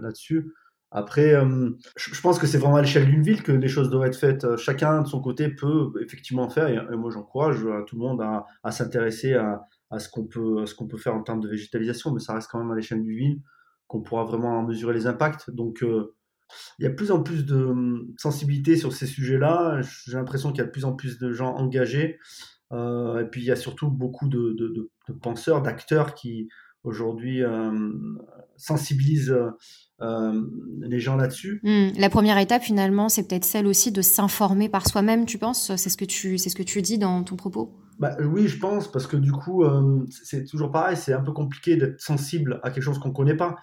là-dessus. 0.00 0.52
Après, 0.92 1.34
euh, 1.34 1.70
je 1.96 2.20
pense 2.20 2.38
que 2.38 2.46
c'est 2.46 2.58
vraiment 2.58 2.76
à 2.76 2.82
l'échelle 2.82 3.06
d'une 3.06 3.22
ville 3.22 3.42
que 3.42 3.52
les 3.52 3.68
choses 3.68 3.90
doivent 3.90 4.06
être 4.06 4.18
faites. 4.18 4.44
Euh, 4.44 4.56
chacun 4.56 5.02
de 5.02 5.06
son 5.06 5.20
côté 5.20 5.48
peut 5.48 5.92
effectivement 6.00 6.48
faire, 6.48 6.68
et, 6.68 6.96
moi 6.96 7.10
j'encourage 7.10 7.64
euh, 7.66 7.82
tout 7.82 7.96
le 7.96 8.02
monde 8.02 8.22
à, 8.22 8.70
s'intéresser 8.70 9.34
à, 9.34 9.98
ce 9.98 10.08
qu'on 10.08 10.24
peut, 10.24 10.64
peut 10.88 10.96
faire 10.96 11.14
en 11.14 11.22
termes 11.22 11.40
de 11.40 11.48
végétalisation, 11.48 12.12
mais 12.12 12.20
ça 12.20 12.34
reste 12.34 12.48
quand 12.50 12.58
même 12.58 12.70
à 12.70 12.74
l'échelle 12.74 13.02
d'une 13.02 13.16
ville 13.16 13.42
qu'on 13.88 14.00
pourra 14.00 14.24
vraiment 14.24 14.62
mesurer 14.62 14.94
les 14.94 15.06
impacts. 15.06 15.50
Donc, 15.50 15.80
il 15.82 16.82
y 16.82 16.86
a 16.86 16.88
de 16.88 16.94
plus 16.94 17.10
en 17.10 17.22
plus 17.22 17.44
de 17.44 17.74
sensibilité 18.16 18.76
sur 18.76 18.92
ces 18.92 19.06
sujets-là. 19.06 19.80
J'ai 20.06 20.16
l'impression 20.16 20.50
qu'il 20.50 20.58
y 20.58 20.62
a 20.62 20.66
de 20.66 20.72
plus 20.72 20.84
en 20.84 20.94
plus 20.94 21.18
de 21.18 21.30
gens 21.30 21.54
engagés. 21.54 22.18
et 22.72 23.24
puis, 23.30 23.42
il 23.42 23.44
y 23.44 23.52
a 23.52 23.56
surtout 23.56 23.88
beaucoup 23.90 24.28
de 24.28 24.90
penseurs, 25.12 25.62
d'acteurs 25.62 26.14
qui 26.14 26.48
aujourd'hui 26.84 27.42
sensibilisent 28.56 29.36
euh, 30.02 30.42
les 30.80 31.00
gens 31.00 31.16
là-dessus. 31.16 31.60
Hmm. 31.62 31.88
La 31.98 32.10
première 32.10 32.38
étape, 32.38 32.62
finalement, 32.62 33.08
c'est 33.08 33.26
peut-être 33.26 33.44
celle 33.44 33.66
aussi 33.66 33.92
de 33.92 34.02
s'informer 34.02 34.68
par 34.68 34.86
soi-même, 34.86 35.26
tu 35.26 35.38
penses? 35.38 35.74
C'est 35.76 35.88
ce, 35.88 35.96
que 35.96 36.04
tu, 36.04 36.38
c'est 36.38 36.50
ce 36.50 36.56
que 36.56 36.62
tu 36.62 36.82
dis 36.82 36.98
dans 36.98 37.22
ton 37.24 37.36
propos? 37.36 37.74
Bah, 37.98 38.16
Oui, 38.20 38.46
je 38.46 38.58
pense, 38.58 38.90
parce 38.90 39.06
que 39.06 39.16
du 39.16 39.32
coup, 39.32 39.64
euh, 39.64 40.04
c'est 40.10 40.44
toujours 40.44 40.70
pareil, 40.70 40.96
c'est 40.96 41.14
un 41.14 41.22
peu 41.22 41.32
compliqué 41.32 41.76
d'être 41.76 42.00
sensible 42.00 42.60
à 42.62 42.70
quelque 42.70 42.82
chose 42.82 42.98
qu'on 42.98 43.08
ne 43.08 43.14
connaît 43.14 43.36
pas. 43.36 43.56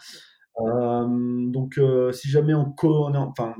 Euh, 0.59 1.05
donc, 1.51 1.79
si 2.13 2.29
jamais 2.29 2.53
on, 2.53 2.73
on 2.81 3.15
enfin, 3.15 3.53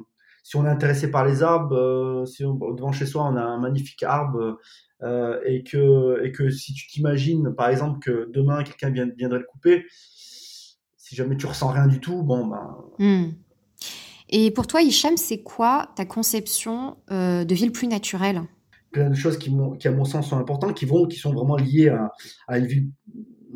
si 0.43 0.55
on 0.57 0.65
est 0.65 0.69
intéressé 0.69 1.09
par 1.09 1.25
les 1.25 1.41
arbres, 1.41 2.25
si 2.27 2.43
devant 2.43 2.91
chez 2.91 3.05
soi 3.05 3.23
on 3.23 3.35
a 3.35 3.41
un 3.41 3.59
magnifique 3.59 4.03
arbre 4.03 4.59
et, 5.45 5.63
que, 5.63 6.23
et 6.23 6.31
que 6.31 6.49
si 6.49 6.73
tu 6.73 6.87
t'imagines, 6.87 7.53
par 7.55 7.69
exemple, 7.69 7.99
que 7.99 8.29
demain 8.31 8.63
quelqu'un 8.63 8.89
viendrait 9.17 9.39
le 9.39 9.45
couper, 9.45 9.85
si 11.03 11.15
jamais 11.15 11.37
tu 11.37 11.45
ressens 11.45 11.69
rien 11.69 11.87
du 11.87 11.99
tout, 11.99 12.23
bon 12.23 12.47
ben. 12.47 12.77
Hmm. 12.99 13.31
Et 14.29 14.49
pour 14.49 14.65
toi, 14.65 14.81
Hicham, 14.81 15.15
c'est 15.15 15.43
quoi 15.43 15.91
ta 15.95 16.05
conception 16.05 16.97
euh, 17.11 17.45
de 17.45 17.53
ville 17.53 17.71
plus 17.71 17.87
naturelle? 17.87 18.41
Plein 18.91 19.11
de 19.11 19.15
choses 19.15 19.37
qui, 19.37 19.55
qui, 19.79 19.87
à 19.87 19.91
mon 19.91 20.05
sens, 20.05 20.29
sont 20.29 20.37
importantes, 20.37 20.75
qui, 20.75 20.85
vont, 20.85 21.05
qui 21.05 21.19
sont 21.19 21.31
vraiment 21.33 21.55
liées 21.55 21.95
à, 22.47 22.57
une, 22.57 22.65
ville, 22.65 22.89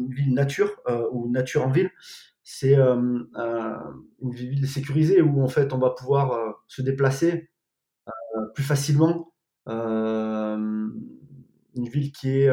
ville 0.10 0.34
nature 0.36 0.70
euh, 0.88 1.08
ou 1.12 1.32
nature 1.32 1.66
en 1.66 1.72
ville. 1.72 1.90
C'est 2.50 2.78
euh, 2.78 2.96
une 4.22 4.34
ville 4.34 4.68
sécurisée 4.70 5.22
où 5.22 5.44
en 5.44 5.50
fait 5.50 5.74
on 5.74 5.80
va 5.80 5.90
pouvoir 5.90 6.64
se 6.68 6.82
déplacer 6.82 7.50
plus 8.56 8.64
facilement. 8.64 9.34
une 9.68 10.94
ville 11.76 12.12
qui 12.14 12.30
est 12.30 12.50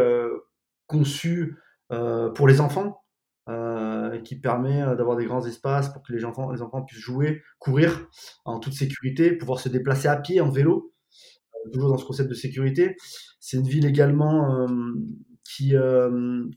conçue 0.88 1.57
pour 1.88 2.48
les 2.48 2.61
enfants, 2.61 3.04
euh, 3.50 4.20
qui 4.22 4.37
permet 4.37 4.80
euh, 4.80 4.94
d'avoir 4.96 5.18
des 5.18 5.26
grands 5.26 5.44
espaces 5.44 5.92
pour 5.92 6.02
que 6.02 6.14
les 6.14 6.24
enfants, 6.24 6.50
les 6.50 6.62
enfants 6.62 6.83
puissent 6.83 7.02
jouer, 7.02 7.42
courir 7.59 8.09
en 8.46 8.59
toute 8.59 8.72
sécurité, 8.72 9.33
pouvoir 9.33 9.61
se 9.61 9.68
déplacer 9.68 10.09
à 10.09 10.16
pied, 10.16 10.40
en 10.40 10.48
vélo, 10.48 10.94
euh, 11.66 11.70
toujours 11.70 11.90
dans 11.90 11.98
ce 11.98 12.07
concept 12.07 12.30
de 12.30 12.35
sécurité. 12.35 12.96
C'est 13.40 13.59
une 13.59 13.68
ville 13.68 13.85
également 13.85 14.66
qui, 15.44 15.74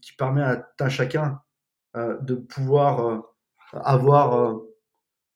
qui 0.01 0.15
permet 0.17 0.41
à 0.41 0.65
un 0.79 0.87
chacun 0.89 1.41
de 1.95 2.35
pouvoir 2.35 3.23
avoir 3.73 4.59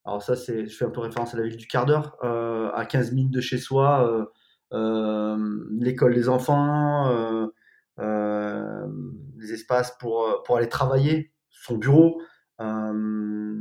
alors 0.04 0.20
ça, 0.22 0.34
c'est, 0.34 0.66
je 0.66 0.76
fais 0.76 0.84
un 0.84 0.90
peu 0.90 1.00
référence 1.00 1.32
à 1.34 1.36
la 1.36 1.44
ville 1.44 1.56
du 1.56 1.66
quart 1.66 1.86
d'heure, 1.86 2.16
à 2.22 2.84
15 2.86 3.12
minutes 3.12 3.32
de 3.32 3.40
chez 3.40 3.58
soi, 3.58 4.28
l'école 4.72 6.14
des 6.14 6.28
enfants, 6.28 7.50
les 7.98 9.52
espaces 9.52 9.96
pour, 10.00 10.42
pour 10.44 10.56
aller 10.56 10.68
travailler, 10.68 11.32
son 11.50 11.76
bureau, 11.76 12.20
euh, 12.60 13.56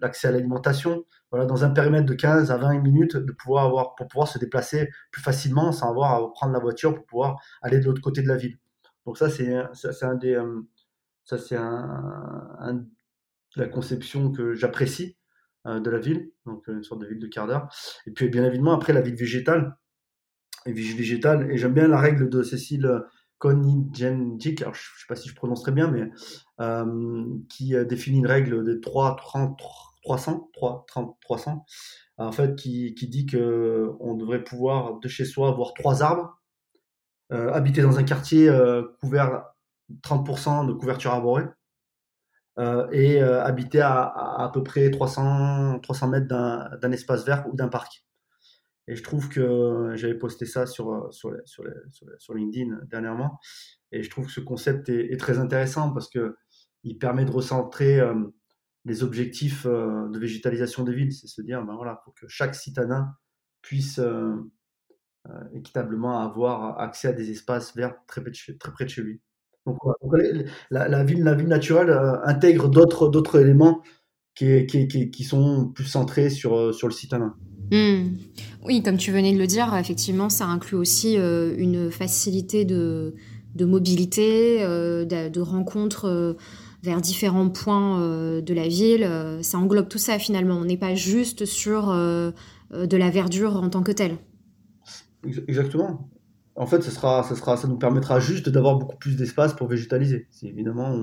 l'accès 0.00 0.28
à 0.28 0.30
l'alimentation, 0.32 1.04
voilà, 1.30 1.46
dans 1.46 1.64
un 1.64 1.70
périmètre 1.70 2.06
de 2.06 2.14
15 2.14 2.50
à 2.50 2.56
20 2.56 2.78
minutes 2.80 3.16
de 3.16 3.32
pouvoir 3.32 3.66
avoir, 3.66 3.94
pour 3.94 4.08
pouvoir 4.08 4.28
se 4.28 4.38
déplacer 4.38 4.88
plus 5.10 5.22
facilement 5.22 5.72
sans 5.72 5.90
avoir 5.90 6.14
à 6.14 6.32
prendre 6.32 6.52
la 6.52 6.58
voiture 6.58 6.94
pour 6.94 7.04
pouvoir 7.06 7.36
aller 7.60 7.78
de 7.78 7.84
l'autre 7.84 8.00
côté 8.00 8.22
de 8.22 8.28
la 8.28 8.36
ville. 8.36 8.58
Donc 9.04 9.18
ça, 9.18 9.28
c'est 9.28 9.52
un 10.02 10.14
des, 10.14 10.34
euh, 10.34 10.62
ça 11.24 11.38
c'est 11.38 11.56
la 13.56 13.68
conception 13.68 14.32
que 14.32 14.54
j'apprécie 14.54 15.16
euh, 15.66 15.80
de 15.80 15.90
la 15.90 15.98
ville, 15.98 16.32
donc 16.46 16.66
une 16.68 16.82
sorte 16.82 17.00
de 17.00 17.06
ville 17.06 17.20
de 17.20 17.28
quart 17.28 17.46
d'heure. 17.46 17.68
Et 18.06 18.10
puis 18.10 18.28
bien 18.28 18.44
évidemment 18.44 18.72
après 18.72 18.92
la 18.92 19.00
ville 19.00 19.14
végétale, 19.14 19.76
et 20.66 20.72
végétale. 20.72 21.50
Et 21.50 21.58
j'aime 21.58 21.74
bien 21.74 21.88
la 21.88 22.00
règle 22.00 22.28
de 22.28 22.42
Cécile 22.42 23.02
Konijenjik, 23.38 24.62
alors 24.62 24.74
je 24.74 24.80
ne 24.80 24.98
sais 24.98 25.06
pas 25.08 25.16
si 25.16 25.28
je 25.28 25.34
prononce 25.34 25.62
très 25.62 25.72
bien, 25.72 25.90
mais 25.90 26.10
qui 27.48 27.74
définit 27.86 28.18
une 28.18 28.26
règle 28.26 28.62
de 28.62 28.74
3, 28.74 29.16
30, 29.16 29.58
300, 30.02 30.50
3, 30.52 30.84
30, 30.86 31.16
300, 31.20 31.66
en 32.18 32.32
fait, 32.32 32.54
qui, 32.54 32.94
qui 32.94 33.08
dit 33.08 33.26
qu'on 33.26 34.14
devrait 34.14 34.44
pouvoir 34.44 35.00
de 35.00 35.08
chez 35.08 35.24
soi 35.24 35.48
avoir 35.48 35.74
trois 35.74 36.04
arbres, 36.04 36.40
habiter 37.30 37.82
dans 37.82 37.98
un 37.98 38.04
quartier 38.04 38.48
couvert 39.00 39.51
30% 40.02 40.66
de 40.66 40.72
couverture 40.72 41.12
arborée, 41.12 41.44
euh, 42.58 42.86
et 42.90 43.22
euh, 43.22 43.42
habiter 43.42 43.80
à, 43.80 44.02
à, 44.02 44.50
peu 44.52 44.62
près 44.62 44.90
300, 44.90 45.80
300 45.80 46.08
mètres 46.08 46.26
d'un 46.26 46.92
espace 46.92 47.24
vert 47.24 47.46
ou 47.50 47.56
d'un 47.56 47.68
parc. 47.68 48.04
Et 48.88 48.96
je 48.96 49.02
trouve 49.02 49.28
que 49.30 49.92
j'avais 49.94 50.18
posté 50.18 50.44
ça 50.44 50.66
sur, 50.66 51.08
sur, 51.14 51.34
sur, 51.46 51.64
sur, 52.18 52.34
LinkedIn 52.34 52.80
dernièrement. 52.90 53.38
Et 53.90 54.02
je 54.02 54.10
trouve 54.10 54.26
que 54.26 54.32
ce 54.32 54.40
concept 54.40 54.88
est, 54.90 55.18
très 55.18 55.38
intéressant 55.38 55.92
parce 55.92 56.10
qu'il 56.10 56.98
permet 56.98 57.24
de 57.24 57.30
recentrer 57.30 58.00
euh, 58.00 58.14
les 58.84 59.02
objectifs 59.02 59.64
de 59.64 60.18
végétalisation 60.18 60.82
des 60.84 60.92
villes. 60.92 61.12
C'est 61.12 61.28
se 61.28 61.40
dire, 61.40 61.64
ben 61.64 61.76
voilà, 61.76 62.02
pour 62.04 62.12
que 62.14 62.26
chaque 62.28 62.54
citadin 62.54 63.14
puisse 63.62 64.00
équitablement 65.54 66.18
avoir 66.18 66.80
accès 66.80 67.08
à 67.08 67.12
des 67.12 67.30
espaces 67.30 67.74
verts 67.76 67.94
très 68.08 68.20
près 68.20 68.84
de 68.84 68.90
chez 68.90 69.02
lui. 69.02 69.22
Donc, 69.66 69.78
la, 70.70 71.04
ville, 71.04 71.22
la 71.22 71.34
ville 71.34 71.48
naturelle 71.48 71.90
euh, 71.90 72.20
intègre 72.24 72.68
d'autres, 72.68 73.08
d'autres 73.08 73.40
éléments 73.40 73.80
qui, 74.34 74.66
qui, 74.66 74.88
qui, 74.88 75.24
sont 75.24 75.68
plus 75.68 75.84
centrés 75.84 76.30
sur, 76.30 76.56
euh, 76.56 76.72
sur 76.72 76.88
le 76.88 76.92
citadin. 76.92 77.34
Hmm. 77.70 78.16
Oui, 78.64 78.82
comme 78.82 78.96
tu 78.96 79.12
venais 79.12 79.32
de 79.32 79.38
le 79.38 79.46
dire, 79.46 79.74
effectivement, 79.76 80.28
ça 80.28 80.46
inclut 80.46 80.76
aussi 80.76 81.16
euh, 81.16 81.54
une 81.56 81.90
facilité 81.90 82.64
de, 82.64 83.14
de 83.54 83.64
mobilité, 83.64 84.60
de, 84.62 85.28
de, 85.28 85.40
rencontres 85.40 86.36
vers 86.82 87.00
différents 87.00 87.48
points 87.48 88.40
de 88.40 88.54
la 88.54 88.66
ville. 88.66 89.08
ça 89.42 89.58
englobe 89.58 89.88
tout 89.88 89.98
ça 89.98 90.18
finalement. 90.18 90.56
On 90.56 90.64
n'est 90.64 90.76
pas 90.76 90.94
juste 90.94 91.44
sur 91.44 91.92
de 91.92 92.96
la 92.96 93.10
verdure 93.10 93.56
en 93.56 93.70
tant 93.70 93.82
que 93.82 93.92
telle. 93.92 94.16
Exactement 95.46 96.11
en 96.56 96.66
fait, 96.66 96.82
ce 96.82 96.90
sera, 96.90 97.22
ça, 97.22 97.34
sera, 97.34 97.56
ça 97.56 97.68
nous 97.68 97.78
permettra 97.78 98.20
juste 98.20 98.48
d'avoir 98.48 98.76
beaucoup 98.76 98.96
plus 98.96 99.16
d'espace 99.16 99.54
pour 99.54 99.68
végétaliser. 99.68 100.26
C'est 100.30 100.46
évidemment, 100.46 100.94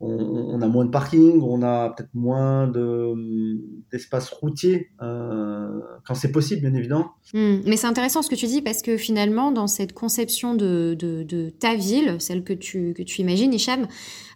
on, 0.00 0.60
a 0.60 0.66
moins 0.66 0.84
de 0.84 0.90
parking, 0.90 1.40
on 1.42 1.62
a 1.62 1.90
peut-être 1.90 2.14
moins 2.14 2.70
d'espace 3.92 4.28
routier, 4.30 4.90
euh, 5.02 5.80
quand 6.06 6.14
c'est 6.14 6.32
possible, 6.32 6.62
bien 6.62 6.74
évidemment. 6.74 7.12
Hmm. 7.32 7.58
mais 7.64 7.76
c'est 7.76 7.86
intéressant 7.86 8.22
ce 8.22 8.28
que 8.28 8.34
tu 8.34 8.46
dis, 8.46 8.60
parce 8.60 8.82
que 8.82 8.96
finalement, 8.96 9.52
dans 9.52 9.66
cette 9.66 9.92
conception 9.92 10.54
de, 10.54 10.96
de, 10.98 11.50
ta 11.50 11.74
ville, 11.74 12.16
celle 12.18 12.42
que 12.44 12.52
tu, 12.52 12.92
que 12.94 13.02
tu 13.02 13.20
imagines, 13.20 13.52
Hicham, 13.52 13.86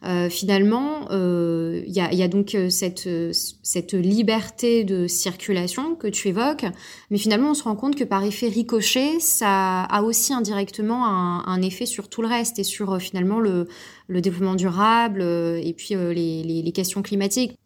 euh, 0.05 0.29
finalement, 0.29 1.03
il 1.11 1.17
euh, 1.17 1.83
y, 1.87 2.01
a, 2.01 2.13
y, 2.13 2.23
a, 2.23 2.29
donc 2.29 2.57
cette, 2.71 3.93
liberté 3.93 4.85
de 4.85 5.07
circulation 5.07 5.95
que 5.95 6.09
tu 6.09 6.29
évoques, 6.29 6.65
mais 7.11 7.19
finalement, 7.19 7.51
on 7.51 7.55
se 7.55 7.65
rend 7.65 7.77
compte 7.77 7.97
que 7.97 8.05
par 8.05 8.25
effet 8.25 8.49
ricochet, 8.49 9.21
ça 9.21 9.83
a 9.83 10.03
aussi 10.03 10.33
indirectement 10.33 11.07
un, 11.07 11.63
effet 11.63 11.87
sur 11.87 12.09
tout 12.09 12.23
le 12.23 12.29
reste 12.29 12.59
et 12.59 12.65
sur 12.65 13.01
finalement 13.01 13.41
le 13.41 13.67
développement 14.09 14.55
durable 14.55 15.21
euh, 15.21 15.61
et 15.63 15.73
puis 15.73 15.95
euh, 15.95 16.13
les, 16.13 16.73
questions 16.73 17.03
climatiques. 17.03 17.59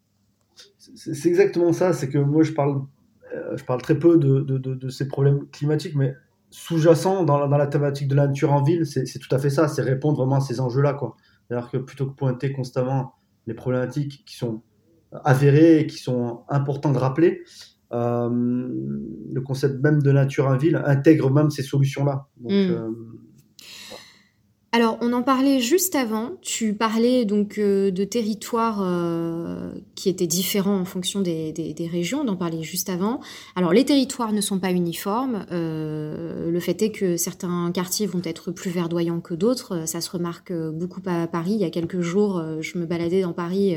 C'est 0.95 1.29
exactement 1.29 1.73
ça, 1.73 1.93
c'est 1.93 2.09
que 2.09 2.19
moi 2.19 2.43
je 2.43 2.53
parle, 2.53 2.83
euh, 3.35 3.57
je 3.57 3.65
parle 3.65 3.83
très 3.83 3.99
peu 3.99 4.19
de, 4.19 4.89
ces 4.89 5.09
problèmes 5.09 5.47
climatiques, 5.51 5.95
mais 5.95 6.15
sous-jacent 6.51 7.25
dans, 7.25 7.49
dans, 7.49 7.57
la 7.57 7.67
thématique 7.67 8.09
de 8.09 8.15
la 8.15 8.27
nature 8.27 8.53
en 8.53 8.63
ville, 8.63 8.87
c'est 8.87 9.19
tout 9.19 9.35
à 9.35 9.39
fait 9.39 9.51
ça, 9.51 9.69
c'est 9.69 9.83
répondre 9.83 10.19
vraiment 10.19 10.37
à 10.37 10.41
ces 10.41 10.61
enjeux-là. 10.61 10.99
C'est-à-dire 11.53 11.71
que 11.71 11.77
plutôt 11.77 12.07
que 12.07 12.15
pointer 12.15 12.51
constamment 12.51 13.13
les 13.47 13.53
problématiques 13.53 14.25
qui 14.25 14.37
sont 14.37 14.63
avérées 15.25 15.81
et 15.81 15.87
qui 15.87 15.99
sont 15.99 16.45
importantes 16.49 16.95
de 16.95 16.99
rappeler, 16.99 17.43
le 17.91 19.41
concept 19.41 19.83
même 19.83 20.01
de 20.01 20.13
nature 20.13 20.47
en 20.47 20.57
ville 20.57 20.81
intègre 20.87 21.31
même 21.31 21.51
ces 21.51 21.63
solutions-là. 21.63 22.27
Donc, 22.39 22.53
mmh. 22.53 22.95
Alors, 24.75 24.97
on 25.03 25.13
en 25.13 25.23
parlait 25.23 25.61
juste 25.61 25.95
avant. 25.95 26.31
Tu 26.41 26.73
parlais 26.73 27.27
donc 27.27 27.59
euh, 27.59 27.91
de 27.91 28.05
territoires 28.05 28.81
euh, 28.81 29.71
qui 29.95 30.09
étaient 30.09 30.27
différents 30.27 30.79
en 30.79 30.87
fonction 30.87 31.21
des, 31.21 31.53
régions. 31.93 32.23
On 32.25 32.29
en 32.29 32.37
parlait 32.37 32.63
juste 32.63 32.89
avant. 32.89 33.21
Alors, 33.55 33.75
les 33.75 33.85
territoires 33.85 34.33
ne 34.33 34.41
sont 34.41 34.59
pas 34.59 34.73
uniformes. 34.73 35.45
Euh, 35.53 36.51
le 36.51 36.59
fait 36.59 36.81
est 36.81 36.91
que 36.91 37.19
certains 37.19 37.71
quartiers 37.71 38.07
vont 38.07 38.23
être 38.25 38.51
plus 38.51 38.71
verdoyants 38.71 39.21
que 39.21 39.35
d'autres. 39.35 39.87
Ça 39.87 40.01
se 40.01 40.11
remarque 40.11 40.55
beaucoup 40.55 41.03
à 41.05 41.27
Paris. 41.27 41.53
Il 41.53 41.61
y 41.61 41.65
a 41.65 41.71
quelques 41.71 42.01
jours, 42.01 42.43
je 42.61 42.79
me 42.79 42.87
baladais 42.87 43.21
dans 43.21 43.35
Paris 43.35 43.77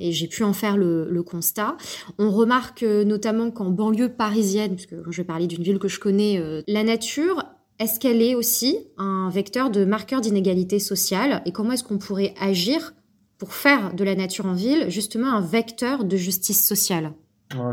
et 0.00 0.10
j'ai 0.10 0.26
pu 0.26 0.42
en 0.42 0.52
faire 0.52 0.76
le, 0.76 1.08
le 1.08 1.22
constat. 1.22 1.76
On 2.18 2.32
remarque 2.32 2.82
notamment 2.82 3.52
qu'en 3.52 3.70
banlieue 3.70 4.08
parisienne, 4.08 4.74
puisque 4.74 4.96
je 5.08 5.16
vais 5.18 5.26
parler 5.26 5.46
d'une 5.46 5.62
ville 5.62 5.78
que 5.78 5.88
je 5.88 6.00
connais, 6.00 6.42
la 6.66 6.82
nature 6.82 7.44
est-ce 7.82 7.98
qu'elle 7.98 8.22
est 8.22 8.36
aussi 8.36 8.78
un 8.96 9.28
vecteur 9.28 9.68
de 9.68 9.84
marqueur 9.84 10.20
d'inégalité 10.20 10.78
sociale 10.78 11.42
et 11.46 11.52
comment 11.52 11.72
est-ce 11.72 11.82
qu'on 11.82 11.98
pourrait 11.98 12.32
agir 12.40 12.94
pour 13.38 13.54
faire 13.54 13.92
de 13.92 14.04
la 14.04 14.14
nature 14.14 14.46
en 14.46 14.54
ville 14.54 14.88
justement 14.88 15.32
un 15.32 15.40
vecteur 15.40 16.04
de 16.04 16.16
justice 16.16 16.64
sociale? 16.64 17.12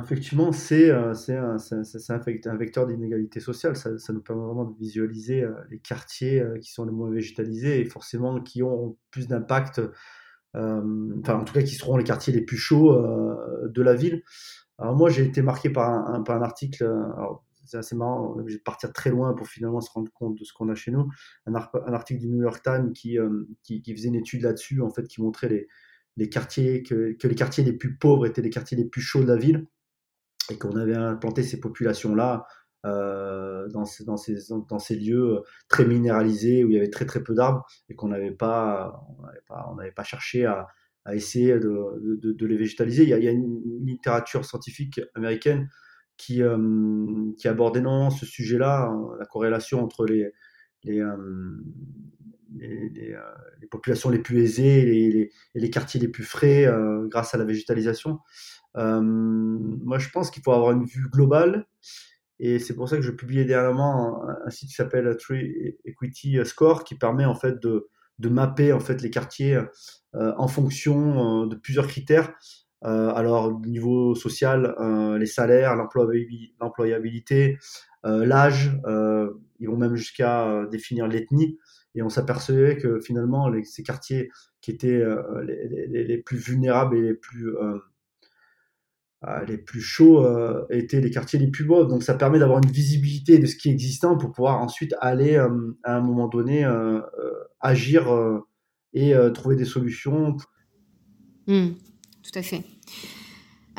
Effectivement, 0.04 0.52
c'est 0.52 0.90
euh, 0.90 1.14
un, 1.30 1.58
un, 1.58 2.58
vecteur 2.58 2.88
d'inégalité 2.88 3.40
sociale. 3.40 3.76
Ça, 3.76 3.92
nous 4.12 4.22
permet 4.22 4.44
vraiment 4.44 4.66
de 4.66 4.76
visualiser 4.78 5.44
euh, 5.44 5.54
les 5.70 5.78
quartiers 5.78 6.42
euh, 6.42 6.58
qui 6.58 6.72
sont 6.72 6.86
les 6.86 6.92
moins 6.92 7.12
végétalisés 7.12 7.80
et 7.80 7.86
forcément 7.86 8.42
qui 8.42 8.64
ont 8.64 8.98
plus 9.12 9.28
d'impact, 9.28 9.80
enfin 10.56 11.36
en 11.36 11.44
tout 11.44 11.54
cas 11.54 11.62
qui 11.62 11.76
seront 11.76 11.98
les 11.98 12.04
quartiers 12.04 12.34
les 12.34 12.42
plus 12.42 12.58
chauds 12.58 13.00
de 13.64 13.82
la 13.84 13.94
ville. 13.94 14.24
Alors 14.80 14.96
moi 14.96 15.12
j'ai 15.12 15.24
été 15.24 15.44
marqué 15.44 15.70
par 15.70 15.88
un 15.88 16.42
article, 16.42 16.84
c'est 17.70 17.78
assez 17.78 17.96
marrant, 17.96 18.34
on 18.34 18.38
est 18.38 18.42
obligé 18.42 18.58
de 18.58 18.64
partir 18.64 18.92
très 18.92 19.12
loin 19.12 19.34
pour 19.34 19.48
finalement 19.48 19.80
se 19.80 19.92
rendre 19.92 20.12
compte 20.12 20.38
de 20.38 20.44
ce 20.44 20.54
qu'on 20.54 20.70
a 20.70 20.76
chez 20.76 20.92
nous. 20.92 21.08
Un, 21.46 21.54
article 21.54 22.20
du 22.20 22.28
New 22.28 22.42
York 22.42 22.64
Times 22.64 22.92
euh, 23.18 23.48
qui, 23.62 23.94
faisait 23.94 24.08
une 24.08 24.16
étude 24.16 24.42
là-dessus, 24.42 24.82
en 24.82 24.90
fait, 24.90 25.08
qui 25.08 25.22
montrait 25.22 25.68
les, 26.18 26.30
quartiers, 26.30 26.82
que, 26.82 27.16
les 27.22 27.36
quartiers 27.36 27.64
les 27.64 27.74
plus 27.74 27.96
pauvres 27.96 28.26
étaient 28.26 28.42
les 28.42 28.50
quartiers 28.50 28.76
les 28.76 28.86
plus 28.86 29.02
chauds 29.02 29.22
de 29.22 29.28
la 29.28 29.36
ville, 29.36 29.68
et 30.50 30.58
qu'on 30.58 30.76
avait 30.76 30.96
implanté 30.96 31.44
ces 31.44 31.60
populations-là 31.60 32.48
euh, 32.88 33.68
dans, 33.68 33.86
ces, 33.86 34.96
lieux 34.96 35.38
euh, 35.38 35.42
très 35.68 35.86
minéralisés, 35.86 36.64
où 36.64 36.70
il 36.70 36.74
y 36.74 36.78
avait 36.78 36.90
très 36.90 37.06
très 37.06 37.22
peu 37.22 37.36
d'arbres, 37.36 37.68
et 37.88 37.96
qu'on 37.96 38.08
n'avait 38.08 38.32
pas, 38.32 39.06
pas, 39.48 40.04
cherché 40.04 40.46
à, 40.46 40.68
essayer 41.14 41.60
de, 41.60 42.46
les 42.46 42.58
végétaliser. 42.58 43.04
Il 43.04 43.10
y 43.10 43.28
a 43.28 43.32
une 43.32 43.86
littérature 43.86 44.44
scientifique 44.44 45.02
américaine 45.14 45.70
qui, 46.20 46.44
euh, 46.44 47.32
qui 47.38 47.48
aborde 47.48 47.78
énormément 47.78 48.12
ce 48.12 48.26
sujet-là, 48.26 48.90
hein, 48.90 49.16
la 49.18 49.26
corrélation 49.26 49.82
entre 49.82 50.06
les, 50.06 50.30
euh, 50.88 51.18
euh, 52.62 53.20
les, 53.62 53.68
populations 53.72 54.10
les 54.10 54.20
plus 54.20 54.44
aisées 54.44 55.08
et 55.08 55.32
les, 55.56 55.70
quartiers 55.70 56.00
les 56.00 56.10
plus 56.10 56.26
frais 56.26 56.68
grâce 57.06 57.34
à 57.34 57.38
la 57.38 57.46
végétalisation. 57.46 58.20
moi, 58.76 59.98
je 59.98 60.10
pense 60.10 60.30
qu'il 60.30 60.44
faut 60.44 60.52
avoir 60.52 60.74
une 60.74 60.86
vue 60.86 61.10
globale. 61.10 61.68
Et 62.42 62.60
c'est 62.60 62.74
pour 62.74 62.88
ça 62.88 62.96
que 62.96 63.02
je 63.02 63.12
publiais 63.12 63.46
dernièrement 63.46 64.24
un, 64.46 64.50
site 64.50 64.70
qui 64.70 64.76
s'appelle 64.76 65.16
Tree 65.18 65.78
Equity 65.86 66.38
Score, 66.46 66.84
qui 66.84 66.96
permet 66.96 67.26
en 67.26 67.36
fait 67.36 67.62
de, 67.62 67.90
de 68.18 68.30
mapper 68.30 68.74
en 68.74 68.80
fait 68.80 69.02
les 69.02 69.10
quartiers 69.10 69.62
en 70.14 70.48
fonction 70.48 71.48
de 71.48 71.56
plusieurs 71.56 71.88
critères 71.88 72.34
euh, 72.86 73.12
alors, 73.14 73.60
niveau 73.62 74.16
social, 74.16 74.76
euh, 74.80 75.18
les 75.18 75.26
salaires, 75.26 75.76
l'employabilité, 75.76 77.58
euh, 78.06 78.26
l'âge, 78.26 78.72
ils 79.60 79.68
vont 79.68 79.78
même 79.78 79.96
jusqu'à 79.96 80.66
définir 80.72 81.08
l'ethnie. 81.08 81.58
Et 81.96 82.04
on 82.04 82.10
s'apercevait 82.10 82.78
que 82.78 83.00
finalement, 83.00 83.52
ces 83.64 83.84
quartiers 83.84 84.30
qui 84.62 84.72
étaient 84.72 85.04
les, 85.44 86.18
plus 86.18 86.38
vulnérables 86.38 86.96
et 86.96 87.02
les 87.02 87.14
plus 87.14 87.52
les 89.48 89.58
plus 89.58 89.82
chauds 89.82 90.26
étaient 90.70 91.02
les 91.02 91.12
quartiers 91.12 91.40
les 91.40 91.50
plus 91.50 91.66
beaux. 91.66 91.84
Donc 91.84 92.04
ça 92.04 92.14
permet 92.14 92.40
d'avoir 92.40 92.60
une 92.60 92.72
visibilité 92.72 93.38
de 93.38 93.48
ce 93.48 93.58
qui 93.58 93.68
est 93.68 93.74
existant 93.74 94.18
pour 94.18 94.32
pouvoir 94.32 94.62
ensuite 94.62 94.96
aller 95.02 95.36
à 95.36 95.98
un 95.98 96.02
moment 96.02 96.30
donné 96.30 96.64
agir 97.60 98.08
et 98.94 99.14
trouver 99.34 99.58
des 99.58 99.66
solutions. 99.66 100.38
Tout 102.32 102.38
à 102.38 102.44
fait. 102.44 102.64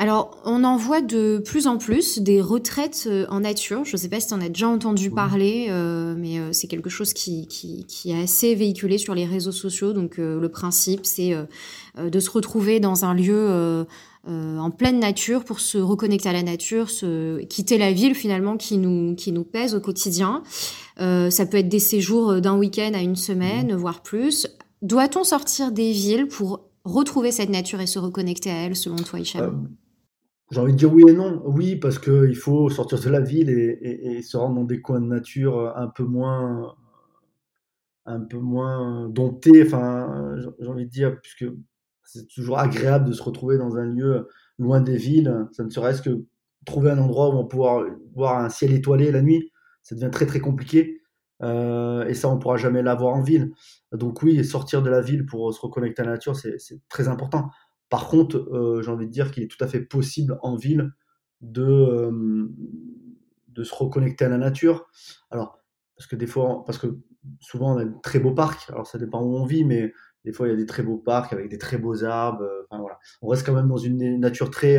Alors, 0.01 0.41
on 0.45 0.63
en 0.63 0.77
voit 0.77 1.01
de 1.01 1.39
plus 1.45 1.67
en 1.67 1.77
plus 1.77 2.17
des 2.17 2.41
retraites 2.41 3.03
euh, 3.05 3.27
en 3.29 3.41
nature. 3.41 3.85
Je 3.85 3.95
ne 3.95 3.97
sais 3.97 4.09
pas 4.09 4.19
si 4.19 4.29
tu 4.29 4.33
en 4.33 4.41
as 4.41 4.47
déjà 4.47 4.67
entendu 4.67 5.11
parler, 5.11 5.67
euh, 5.69 6.15
mais 6.17 6.39
euh, 6.39 6.53
c'est 6.53 6.65
quelque 6.65 6.89
chose 6.89 7.13
qui, 7.13 7.45
qui, 7.47 7.85
est 8.09 8.19
assez 8.19 8.55
véhiculé 8.55 8.97
sur 8.97 9.13
les 9.13 9.25
réseaux 9.25 9.51
sociaux. 9.51 9.93
Donc, 9.93 10.17
le 10.17 10.47
principe, 10.49 11.05
c'est 11.05 11.35
de 11.99 12.19
se 12.19 12.31
retrouver 12.31 12.79
dans 12.79 13.05
un 13.05 13.13
lieu 13.13 13.85
en 14.27 14.71
pleine 14.71 14.99
nature 14.99 15.43
pour 15.43 15.59
se 15.59 15.77
reconnecter 15.77 16.29
à 16.29 16.33
la 16.33 16.41
nature, 16.41 16.89
se 16.89 17.43
quitter 17.43 17.77
la 17.77 17.91
ville 17.91 18.15
finalement 18.15 18.57
qui 18.57 18.77
nous 18.77 19.15
qui 19.15 19.31
nous 19.31 19.43
pèse 19.43 19.75
au 19.75 19.79
quotidien. 19.79 20.41
ça 20.97 21.45
peut 21.45 21.57
être 21.57 21.69
des 21.69 21.79
séjours 21.79 22.41
d'un 22.41 22.57
week-end 22.57 22.91
à 22.95 23.01
une 23.01 23.15
semaine, 23.15 23.75
voire 23.75 24.01
plus. 24.01 24.47
Doit-on 24.81 25.23
sortir 25.23 25.71
des 25.71 25.91
villes 25.91 26.27
pour 26.27 26.70
retrouver 26.83 27.31
cette 27.31 27.49
nature 27.49 27.81
et 27.81 27.87
se 27.87 27.99
reconnecter 27.99 28.51
à 28.51 28.65
elle, 28.65 28.75
selon 28.75 28.97
toi, 28.97 29.19
Hicham 29.19 29.69
j'ai 30.51 30.59
envie 30.59 30.73
de 30.73 30.77
dire 30.77 30.93
oui 30.93 31.03
et 31.07 31.13
non. 31.13 31.41
Oui, 31.45 31.77
parce 31.77 31.97
qu'il 31.97 32.35
faut 32.35 32.69
sortir 32.69 32.99
de 32.99 33.09
la 33.09 33.21
ville 33.21 33.49
et, 33.49 34.21
se 34.21 34.37
rendre 34.37 34.55
dans 34.55 34.63
des 34.65 34.81
coins 34.81 34.99
de 34.99 35.05
nature 35.05 35.73
un 35.77 35.87
peu 35.87 36.03
moins, 36.03 36.75
un 38.05 38.19
peu 38.19 38.37
moins 38.37 39.07
domptés. 39.09 39.63
Enfin, 39.65 40.35
j'ai 40.59 40.67
envie 40.67 40.85
de 40.85 40.91
dire, 40.91 41.19
puisque 41.21 41.45
c'est 42.03 42.27
toujours 42.27 42.59
agréable 42.59 43.07
de 43.07 43.13
se 43.13 43.23
retrouver 43.23 43.57
dans 43.57 43.77
un 43.77 43.85
lieu 43.85 44.27
loin 44.59 44.81
des 44.81 44.97
villes. 44.97 45.47
Ça 45.53 45.63
ne 45.63 45.69
serait-ce 45.69 46.01
que 46.01 46.25
trouver 46.65 46.91
un 46.91 46.99
endroit 46.99 47.29
où 47.29 47.37
on 47.39 47.47
va 47.47 47.85
voir 48.13 48.43
un 48.43 48.49
ciel 48.49 48.73
étoilé 48.73 49.11
la 49.11 49.21
nuit. 49.21 49.51
Ça 49.83 49.95
devient 49.95 50.11
très 50.11 50.25
très 50.25 50.41
compliqué. 50.41 51.00
Euh, 51.43 52.05
et 52.07 52.13
ça, 52.13 52.29
on 52.29 52.35
ne 52.35 52.39
pourra 52.39 52.57
jamais 52.57 52.83
l'avoir 52.83 53.15
en 53.15 53.21
ville. 53.21 53.51
Donc 53.91 54.21
oui, 54.21 54.43
sortir 54.45 54.81
de 54.81 54.89
la 54.89 55.01
ville 55.01 55.25
pour 55.25 55.53
se 55.53 55.59
reconnecter 55.59 56.01
à 56.01 56.05
la 56.05 56.11
nature, 56.11 56.35
c'est 56.35 56.57
très 56.89 57.07
important. 57.07 57.49
Par 57.89 58.07
contre, 58.07 58.37
euh, 58.37 58.81
j'ai 58.81 58.89
envie 58.89 59.05
de 59.05 59.11
dire 59.11 59.31
qu'il 59.31 59.43
est 59.43 59.47
tout 59.47 59.61
à 59.63 59.67
fait 59.67 59.81
possible 59.81 60.39
en 60.41 60.55
ville 60.55 60.93
de, 61.41 61.61
euh, 61.61 62.47
se 63.63 63.75
reconnecter 63.75 64.25
à 64.25 64.29
la 64.29 64.37
nature. 64.37 64.87
Alors, 65.29 65.59
parce 65.97 66.07
que 66.07 66.15
des 66.15 66.25
fois, 66.25 66.63
parce 66.65 66.77
que 66.77 66.97
souvent 67.41 67.75
on 67.75 67.77
a 67.77 67.85
de 67.85 67.93
très 68.01 68.19
beaux 68.19 68.33
parcs, 68.33 68.69
alors 68.69 68.87
ça 68.87 68.97
dépend 68.97 69.21
où 69.21 69.35
on 69.35 69.45
vit, 69.45 69.65
mais 69.65 69.93
des 70.23 70.31
fois 70.31 70.47
il 70.47 70.51
y 70.51 70.53
a 70.53 70.57
des 70.57 70.65
très 70.65 70.83
beaux 70.83 70.97
parcs 70.97 71.33
avec 71.33 71.49
des 71.49 71.57
très 71.57 71.77
beaux 71.77 72.03
arbres. 72.05 72.43
Euh, 72.43 72.65
enfin, 72.69 72.81
voilà. 72.81 72.97
On 73.21 73.27
reste 73.27 73.45
quand 73.45 73.53
même 73.53 73.67
dans 73.67 73.77
une 73.77 74.19
nature 74.21 74.49
très, 74.51 74.77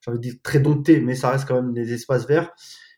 j'ai 0.00 0.10
envie 0.10 0.40
très 0.40 0.58
domptée, 0.58 1.00
mais 1.00 1.14
ça 1.14 1.30
reste 1.30 1.46
quand 1.46 1.56
même 1.60 1.74
des 1.74 1.92
espaces 1.92 2.26
verts. 2.26 2.50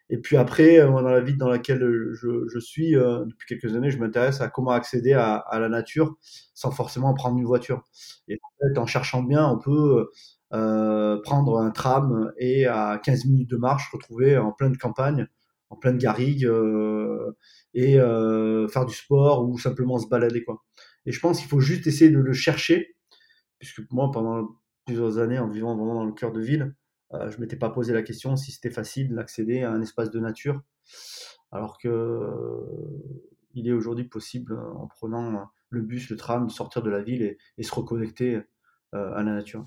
Et 0.09 0.19
puis 0.19 0.37
après, 0.37 0.79
dans 0.79 1.01
la 1.01 1.21
ville 1.21 1.37
dans 1.37 1.49
laquelle 1.49 1.81
je, 1.81 2.47
je 2.47 2.59
suis 2.61 2.93
depuis 2.93 3.47
quelques 3.49 3.75
années, 3.75 3.91
je 3.91 3.99
m'intéresse 3.99 4.41
à 4.41 4.49
comment 4.49 4.71
accéder 4.71 5.15
à, 5.15 5.35
à, 5.35 5.59
la 5.59 5.69
nature 5.69 6.17
sans 6.55 6.71
forcément 6.71 7.13
prendre 7.13 7.39
une 7.39 7.45
voiture. 7.45 7.83
Et 8.29 8.39
en 8.41 8.69
fait, 8.69 8.79
en 8.79 8.87
cherchant 8.87 9.25
bien, 9.25 9.45
on 9.49 9.59
peut 9.59 10.07
euh, 10.53 11.21
prendre 11.23 11.59
un 11.59 11.71
tram 11.73 12.33
et 12.39 12.67
à 12.67 13.01
15 13.03 13.25
minutes 13.27 13.51
de 13.51 13.57
marche 13.57 13.91
retrouver 13.93 14.39
en 14.39 14.53
pleine 14.53 14.77
campagne, 14.77 15.27
en 15.71 15.77
pleine 15.77 15.99
garrigue, 15.99 16.45
euh, 16.45 17.33
et 17.75 17.99
euh, 17.99 18.69
faire 18.69 18.87
du 18.87 18.95
sport 18.95 19.49
ou 19.49 19.59
simplement 19.59 19.99
se 19.99 20.09
balader. 20.09 20.45
Quoi. 20.45 20.63
Et 21.05 21.13
je 21.13 21.21
pense 21.21 21.41
qu'il 21.41 21.49
faut 21.49 21.61
juste 21.61 21.87
essayer 21.89 22.11
de 22.11 22.19
le 22.19 22.33
chercher, 22.33 22.97
puisque 23.59 23.83
moi, 23.91 24.11
pendant 24.13 24.47
plusieurs 24.87 25.19
années, 25.19 25.39
en 25.39 25.49
vivant 25.49 25.77
vraiment 25.77 25.97
dans 25.97 26.05
le 26.05 26.13
cœur 26.13 26.33
de 26.33 26.41
ville, 26.41 26.75
euh, 27.15 27.31
je 27.31 27.41
m'étais 27.41 27.57
pas 27.57 27.71
posé 27.71 27.93
la 27.93 28.03
question 28.03 28.37
si 28.37 28.53
c'était 28.53 28.71
facile 28.71 29.15
d'accéder 29.15 29.63
à 29.63 29.71
un 29.71 29.81
espace 29.81 30.11
de 30.11 30.19
nature, 30.19 30.63
alors 31.53 31.79
que 31.79 31.89
euh, 31.89 32.61
il 33.55 33.69
est 33.69 33.73
aujourd'hui 33.73 34.05
possible 34.05 34.55
euh, 34.55 34.73
en 34.75 34.89
prenant 34.89 35.49
le 35.71 35.83
bus, 35.83 36.11
le 36.11 36.17
tram, 36.17 36.47
de 36.47 36.53
sortir 36.53 36.83
de 36.83 36.91
la 36.91 37.03
ville 37.03 37.37
et, 37.59 37.63
se 37.63 37.75
reconnecter 37.75 38.41
à 38.93 39.23
la 39.23 39.33
nature. 39.33 39.67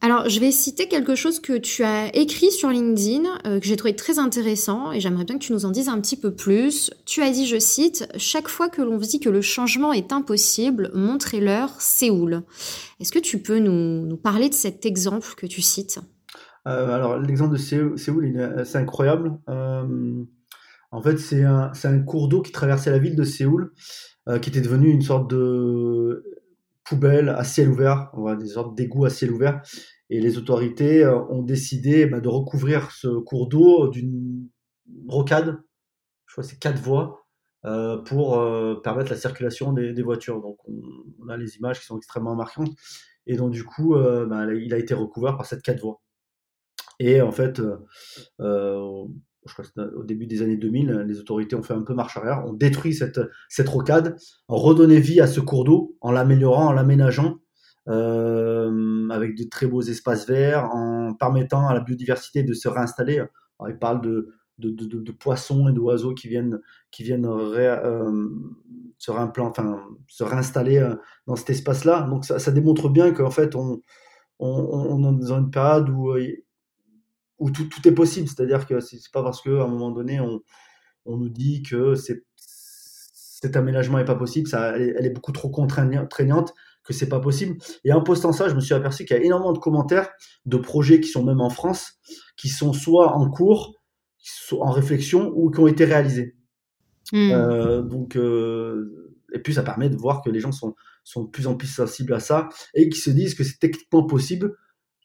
Alors, 0.00 0.28
je 0.28 0.38
vais 0.38 0.50
citer 0.50 0.86
quelque 0.86 1.14
chose 1.14 1.40
que 1.40 1.56
tu 1.56 1.82
as 1.82 2.14
écrit 2.14 2.50
sur 2.50 2.68
LinkedIn, 2.68 3.38
que 3.44 3.62
j'ai 3.62 3.76
trouvé 3.76 3.96
très 3.96 4.18
intéressant, 4.18 4.92
et 4.92 5.00
j'aimerais 5.00 5.24
bien 5.24 5.38
que 5.38 5.44
tu 5.44 5.52
nous 5.52 5.64
en 5.64 5.70
dises 5.70 5.88
un 5.88 5.98
petit 6.00 6.16
peu 6.16 6.34
plus. 6.34 6.90
Tu 7.06 7.22
as 7.22 7.30
dit, 7.30 7.46
je 7.46 7.58
cite, 7.58 8.06
Chaque 8.18 8.48
fois 8.48 8.68
que 8.68 8.82
l'on 8.82 8.98
dit 8.98 9.20
que 9.20 9.30
le 9.30 9.40
changement 9.40 9.92
est 9.94 10.12
impossible, 10.12 10.90
montrez-leur 10.94 11.80
Séoul. 11.80 12.42
Est-ce 13.00 13.12
que 13.12 13.20
tu 13.20 13.40
peux 13.40 13.60
nous, 13.60 14.16
parler 14.16 14.50
de 14.50 14.54
cet 14.54 14.84
exemple 14.84 15.34
que 15.36 15.46
tu 15.46 15.62
cites? 15.62 16.00
Alors, 16.64 17.18
l'exemple 17.18 17.52
de 17.52 17.58
Séoul, 17.58 17.98
c'est 18.64 18.78
incroyable. 18.78 19.38
Euh, 19.48 20.24
en 20.90 21.02
fait, 21.02 21.18
c'est 21.18 21.42
un, 21.42 22.02
cours 22.06 22.28
d'eau 22.28 22.40
qui 22.42 22.52
traversait 22.52 22.90
la 22.90 22.98
ville 22.98 23.16
de 23.16 23.24
Séoul, 23.24 23.72
euh, 24.28 24.38
qui 24.38 24.50
était 24.50 24.60
devenu 24.60 24.88
une 24.88 25.02
sorte 25.02 25.28
de 25.30 26.24
poubelle 26.84 27.28
à 27.30 27.44
ciel 27.44 27.68
ouvert, 27.68 28.12
des 28.38 28.46
sortes 28.46 28.76
d'égouts 28.76 29.04
à 29.04 29.10
ciel 29.10 29.32
ouvert. 29.32 29.62
Et 30.10 30.20
les 30.20 30.38
autorités 30.38 31.06
ont 31.06 31.42
décidé 31.42 32.06
bah, 32.06 32.20
de 32.20 32.28
recouvrir 32.28 32.90
ce 32.92 33.08
cours 33.08 33.48
d'eau 33.48 33.88
d'une 33.88 34.48
rocade, 35.08 35.58
je 36.26 36.34
crois 36.34 36.44
c'est 36.44 36.58
quatre 36.58 36.80
voies, 36.80 37.26
pour 38.04 38.38
permettre 38.82 39.10
la 39.10 39.16
circulation 39.16 39.72
des, 39.72 40.02
voitures. 40.02 40.40
Donc 40.42 40.58
on, 40.68 41.28
a 41.28 41.36
les 41.38 41.56
images 41.56 41.80
qui 41.80 41.86
sont 41.86 41.96
extrêmement 41.96 42.36
marquantes. 42.36 42.72
Et 43.26 43.36
donc 43.36 43.50
du 43.50 43.64
coup, 43.64 43.94
bah, 43.94 44.46
il 44.52 44.74
a 44.74 44.78
été 44.78 44.94
recouvert 44.94 45.36
par 45.36 45.46
cette 45.46 45.62
quatre 45.62 45.80
voies. 45.80 46.00
Et 47.00 47.20
en 47.20 47.32
fait, 47.32 47.60
euh, 47.60 47.76
euh, 48.40 49.06
au 49.96 50.04
début 50.04 50.26
des 50.26 50.42
années 50.42 50.56
2000, 50.56 51.04
les 51.06 51.20
autorités 51.20 51.56
ont 51.56 51.62
fait 51.62 51.74
un 51.74 51.82
peu 51.82 51.94
marche 51.94 52.16
arrière, 52.16 52.44
ont 52.46 52.52
détruit 52.52 52.94
cette, 52.94 53.20
cette 53.48 53.68
rocade, 53.68 54.16
ont 54.48 54.56
redonné 54.56 55.00
vie 55.00 55.20
à 55.20 55.26
ce 55.26 55.40
cours 55.40 55.64
d'eau 55.64 55.96
en 56.00 56.12
l'améliorant, 56.12 56.68
en 56.68 56.72
l'aménageant, 56.72 57.36
euh, 57.88 59.08
avec 59.10 59.36
de 59.36 59.44
très 59.44 59.66
beaux 59.66 59.82
espaces 59.82 60.26
verts, 60.26 60.70
en 60.72 61.14
permettant 61.14 61.66
à 61.68 61.74
la 61.74 61.80
biodiversité 61.80 62.42
de 62.42 62.54
se 62.54 62.68
réinstaller. 62.68 63.18
Alors, 63.18 63.68
ils 63.68 63.78
parlent 63.78 64.00
de, 64.00 64.28
de, 64.58 65.12
poissons 65.12 65.68
et 65.68 65.72
d'oiseaux 65.72 66.14
qui 66.14 66.28
viennent, 66.28 66.60
qui 66.90 67.02
viennent 67.02 67.26
se, 68.98 69.12
se 70.08 70.24
réinstaller 70.24 70.88
dans 71.26 71.36
cet 71.36 71.50
espace-là. 71.50 72.02
Donc 72.08 72.24
ça, 72.24 72.50
démontre 72.50 72.88
bien 72.88 73.12
qu'en 73.12 73.30
fait, 73.30 73.54
on, 73.54 73.82
on, 74.38 75.14
est 75.14 75.18
dans 75.26 75.34
une 75.34 75.50
période 75.50 75.88
où 75.90 76.12
où 77.38 77.50
tout, 77.50 77.64
tout, 77.64 77.86
est 77.88 77.92
possible. 77.94 78.28
C'est-à-dire 78.28 78.66
que 78.66 78.80
c'est 78.80 79.00
pas 79.12 79.22
parce 79.22 79.40
qu'à 79.40 79.50
un 79.50 79.68
moment 79.68 79.90
donné, 79.90 80.20
on, 80.20 80.40
on 81.06 81.16
nous 81.16 81.28
dit 81.28 81.62
que 81.62 81.94
cet 82.36 83.56
aménagement 83.56 83.98
n'est 83.98 84.04
pas 84.04 84.14
possible, 84.14 84.48
ça, 84.48 84.76
elle, 84.76 85.04
est, 85.04 85.10
beaucoup 85.10 85.32
trop 85.32 85.50
contraignante 85.50 86.54
que 86.84 86.92
c'est 86.92 87.08
pas 87.08 87.20
possible. 87.20 87.56
Et 87.84 87.92
en 87.92 88.02
postant 88.02 88.32
ça, 88.32 88.48
je 88.48 88.54
me 88.54 88.60
suis 88.60 88.74
aperçu 88.74 89.04
qu'il 89.04 89.16
y 89.16 89.20
a 89.20 89.22
énormément 89.22 89.52
de 89.52 89.58
commentaires 89.58 90.10
de 90.46 90.56
projets 90.56 91.00
qui 91.00 91.08
sont 91.08 91.24
même 91.24 91.40
en 91.40 91.50
France, 91.50 91.94
qui 92.36 92.48
sont 92.48 92.72
soit 92.72 93.12
en 93.12 93.30
cours, 93.30 93.74
soit 94.18 94.64
en 94.64 94.70
réflexion 94.70 95.32
ou 95.34 95.50
qui 95.50 95.60
ont 95.60 95.66
été 95.66 95.84
réalisés. 95.84 96.36
Mmh. 97.12 97.30
Euh, 97.32 97.82
donc, 97.82 98.16
euh, 98.16 99.14
et 99.32 99.38
puis 99.38 99.54
ça 99.54 99.62
permet 99.62 99.90
de 99.90 99.96
voir 99.96 100.22
que 100.22 100.30
les 100.30 100.40
gens 100.40 100.52
sont, 100.52 100.74
sont 101.04 101.24
de 101.24 101.30
plus 101.30 101.46
en 101.46 101.54
plus 101.54 101.68
sensibles 101.68 102.14
à 102.14 102.20
ça 102.20 102.48
et 102.74 102.88
qui 102.88 102.98
se 102.98 103.10
disent 103.10 103.34
que 103.34 103.44
c'est 103.44 103.58
techniquement 103.58 104.06
possible 104.06 104.54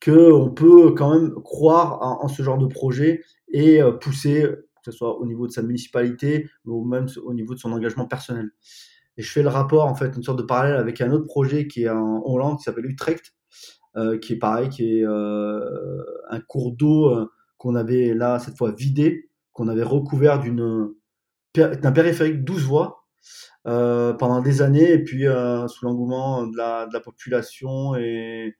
qu'on 0.03 0.51
peut 0.51 0.91
quand 0.91 1.13
même 1.13 1.33
croire 1.43 2.01
en, 2.01 2.27
ce 2.27 2.41
genre 2.41 2.57
de 2.57 2.67
projet 2.67 3.21
et 3.49 3.81
euh, 3.81 3.91
pousser, 3.91 4.43
que 4.43 4.91
ce 4.91 4.91
soit 4.91 5.17
au 5.19 5.25
niveau 5.25 5.47
de 5.47 5.51
sa 5.51 5.61
municipalité 5.61 6.49
ou 6.65 6.85
même 6.85 7.07
au 7.23 7.33
niveau 7.33 7.53
de 7.53 7.59
son 7.59 7.71
engagement 7.71 8.05
personnel. 8.05 8.49
Et 9.17 9.21
je 9.21 9.31
fais 9.31 9.43
le 9.43 9.49
rapport, 9.49 9.85
en 9.85 9.95
fait, 9.95 10.15
une 10.15 10.23
sorte 10.23 10.39
de 10.39 10.43
parallèle 10.43 10.77
avec 10.77 11.01
un 11.01 11.11
autre 11.11 11.25
projet 11.25 11.67
qui 11.67 11.83
est 11.83 11.89
en 11.89 12.23
Hollande, 12.25 12.57
qui 12.57 12.63
s'appelle 12.63 12.85
Utrecht, 12.85 13.33
euh, 13.97 14.17
qui 14.17 14.33
est 14.33 14.37
pareil, 14.37 14.69
qui 14.69 14.99
est 14.99 15.05
euh, 15.05 15.59
un 16.29 16.39
cours 16.39 16.71
d'eau 16.71 17.27
qu'on 17.57 17.75
avait 17.75 18.13
là, 18.13 18.39
cette 18.39 18.57
fois, 18.57 18.71
vidé, 18.71 19.29
qu'on 19.51 19.67
avait 19.67 19.83
recouvert 19.83 20.39
d'une 20.39 20.93
d'un 21.55 21.91
périphérique 21.91 22.45
12 22.45 22.63
voies 22.63 23.07
pendant 23.65 24.41
des 24.41 24.61
années, 24.61 24.91
et 24.91 25.03
puis 25.03 25.25
sous 25.67 25.85
l'engouement 25.85 26.45
de 26.47 26.55
la, 26.55 26.85
de 26.85 26.93
la 26.93 26.99
population 27.01 27.95
et, 27.95 28.55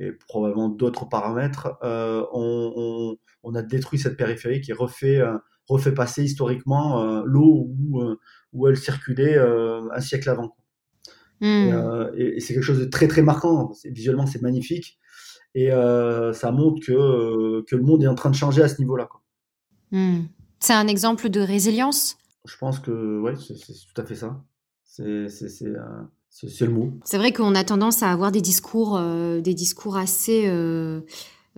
et 0.00 0.12
probablement 0.12 0.70
d'autres 0.70 1.04
paramètres, 1.04 1.76
euh, 1.82 2.24
on, 2.32 3.16
on, 3.42 3.54
a 3.54 3.62
détruit 3.62 3.98
cette 3.98 4.16
périphérie 4.16 4.62
qui 4.62 4.72
refait, 4.72 5.18
euh, 5.18 5.36
refait 5.68 5.92
passer 5.92 6.24
historiquement 6.24 7.02
euh, 7.02 7.22
l'eau 7.26 7.68
où, 7.68 8.02
où 8.54 8.66
elle 8.66 8.78
circulait 8.78 9.38
un 9.38 10.00
siècle 10.00 10.30
avant. 10.30 10.56
Et, 11.42 11.70
hmm. 11.70 12.10
et, 12.16 12.40
c'est 12.40 12.54
quelque 12.54 12.62
chose 12.62 12.80
de 12.80 12.86
très 12.86 13.08
très 13.08 13.22
marquant. 13.22 13.72
Visuellement, 13.84 14.26
c'est 14.26 14.42
magnifique. 14.42 14.98
Et 15.54 15.70
ça 15.70 16.52
montre 16.52 16.84
que, 16.84 17.62
que 17.62 17.76
le 17.76 17.82
monde 17.82 18.02
est 18.02 18.08
en 18.08 18.14
train 18.14 18.30
de 18.30 18.34
changer 18.34 18.62
à 18.62 18.68
ce 18.68 18.80
niveau-là. 18.80 19.08
Hmm. 19.92 20.22
C'est 20.60 20.74
un 20.74 20.88
exemple 20.88 21.28
de 21.28 21.40
résilience? 21.40 22.16
Je 22.46 22.56
pense 22.56 22.78
que 22.78 23.20
ouais, 23.20 23.34
c'est 23.36 23.54
tout 23.54 24.00
à 24.00 24.04
fait 24.04 24.14
ça. 24.14 24.42
C'est 24.82 25.28
c'est 26.30 26.64
le 26.66 26.72
mot. 26.72 26.92
C'est 27.04 27.18
vrai 27.18 27.32
qu'on 27.32 27.54
a 27.54 27.64
tendance 27.64 28.02
à 28.02 28.10
avoir 28.10 28.32
des 28.32 28.40
discours, 28.40 28.96
euh, 28.96 29.40
des 29.40 29.52
discours 29.52 29.96
assez 29.96 30.44
euh, 30.46 31.00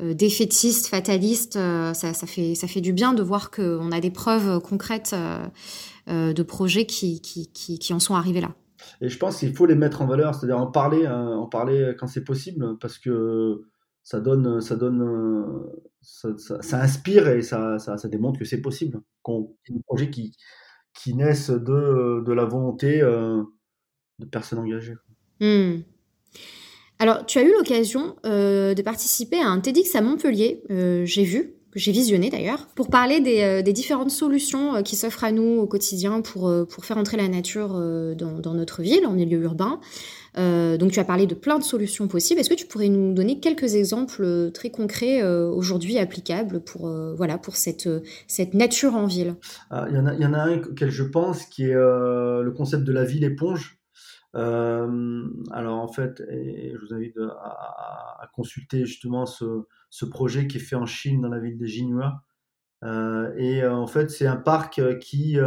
euh, 0.00 0.14
défaitistes, 0.14 0.86
fatalistes. 0.86 1.54
Ça, 1.54 1.94
ça, 1.94 2.26
fait, 2.26 2.54
ça 2.54 2.66
fait 2.66 2.80
du 2.80 2.92
bien 2.92 3.12
de 3.12 3.22
voir 3.22 3.50
qu'on 3.50 3.92
a 3.92 4.00
des 4.00 4.10
preuves 4.10 4.60
concrètes 4.60 5.14
de 6.08 6.42
projets 6.42 6.86
qui, 6.86 7.20
qui, 7.20 7.52
qui, 7.52 7.78
qui, 7.78 7.92
en 7.92 8.00
sont 8.00 8.14
arrivés 8.14 8.40
là. 8.40 8.54
Et 9.00 9.08
je 9.08 9.18
pense 9.18 9.38
qu'il 9.38 9.54
faut 9.54 9.66
les 9.66 9.76
mettre 9.76 10.02
en 10.02 10.06
valeur, 10.06 10.34
c'est-à-dire 10.34 10.58
en 10.58 10.66
parler, 10.66 11.06
en 11.06 11.46
parler 11.46 11.94
quand 11.98 12.08
c'est 12.08 12.24
possible, 12.24 12.76
parce 12.80 12.98
que 12.98 13.62
ça 14.02 14.18
donne, 14.18 14.60
ça 14.60 14.74
donne, 14.74 15.70
ça, 16.00 16.30
ça, 16.38 16.82
inspire 16.82 17.28
et 17.28 17.42
ça, 17.42 17.78
ça, 17.78 17.96
ça 17.96 18.08
démontre 18.08 18.40
que 18.40 18.44
c'est 18.44 18.60
possible. 18.60 19.00
Qu'on, 19.22 19.54
des 19.68 19.80
projets 19.86 20.10
qui, 20.10 20.34
qui 20.94 21.14
naissent 21.14 21.50
de, 21.50 22.24
de 22.24 22.32
la 22.32 22.44
volonté 22.44 23.02
de 24.24 24.30
personnes 24.30 24.58
engagées. 24.58 24.96
Hmm. 25.40 25.80
Alors, 26.98 27.26
tu 27.26 27.38
as 27.38 27.42
eu 27.42 27.52
l'occasion 27.52 28.16
de 28.24 28.82
participer 28.82 29.40
à 29.40 29.48
un 29.48 29.58
TEDx 29.58 29.94
à 29.96 30.02
Montpellier, 30.02 30.62
j'ai 30.68 31.24
vu, 31.24 31.54
que 31.72 31.80
j'ai 31.80 31.90
visionné 31.90 32.30
d'ailleurs, 32.30 32.68
pour 32.76 32.90
parler 32.90 33.20
des, 33.20 33.72
différentes 33.72 34.12
solutions 34.12 34.84
qui 34.84 34.94
s'offrent 34.94 35.24
à 35.24 35.32
nous 35.32 35.58
au 35.58 35.66
quotidien 35.66 36.20
pour, 36.20 36.52
pour 36.68 36.84
faire 36.84 36.98
entrer 36.98 37.16
la 37.16 37.26
nature 37.26 37.70
dans, 38.16 38.38
dans, 38.38 38.54
notre 38.54 38.82
ville, 38.82 39.04
en 39.04 39.14
milieu 39.14 39.40
urbain. 39.40 39.80
Euh, 40.38 40.76
donc 40.78 40.92
tu 40.92 41.00
as 41.00 41.04
parlé 41.04 41.26
de 41.26 41.34
plein 41.34 41.58
de 41.58 41.64
solutions 41.64 42.08
possibles. 42.08 42.40
Est-ce 42.40 42.50
que 42.50 42.54
tu 42.54 42.66
pourrais 42.66 42.88
nous 42.88 43.12
donner 43.12 43.40
quelques 43.40 43.74
exemples 43.74 44.22
euh, 44.22 44.50
très 44.50 44.70
concrets 44.70 45.22
euh, 45.22 45.48
aujourd'hui 45.48 45.98
applicables 45.98 46.60
pour, 46.60 46.90
voilà, 47.16 47.38
pour 47.38 47.56
cette, 47.56 47.88
cette 48.26 48.54
nature 48.54 48.94
en 48.94 49.06
ville? 49.06 49.34
Ah, 49.70 49.86
Il 49.90 49.96
y, 49.96 49.98
en 49.98 50.06
a, 50.06 50.14
y 50.14 50.26
en 50.26 50.32
a 50.32 50.38
un 50.38 50.58
auquel 50.58 50.90
je 50.90 51.02
pense 51.02 51.44
qui 51.44 51.64
est 51.64 51.74
le 51.74 52.52
concept 52.56 52.84
de 52.84 52.92
la 52.92 53.04
ville 53.04 53.24
éponge. 53.24 53.78
Alors 54.34 55.78
en 55.80 55.88
fait, 55.88 56.22
je 56.28 56.76
vous 56.78 56.94
invite 56.94 57.18
à, 57.18 58.28
consulter 58.34 58.86
justement 58.86 59.26
ce, 59.26 59.64
ce, 59.90 60.06
projet 60.06 60.46
qui 60.46 60.56
est 60.56 60.60
fait 60.60 60.76
en 60.76 60.86
Chine 60.86 61.20
dans 61.20 61.28
la 61.28 61.38
ville 61.38 61.58
de 61.58 61.66
Jinhua. 61.66 62.22
et 63.36 63.66
en 63.66 63.86
fait, 63.86 64.10
c'est 64.10 64.26
un 64.26 64.36
parc 64.36 64.98
qui, 65.00 65.38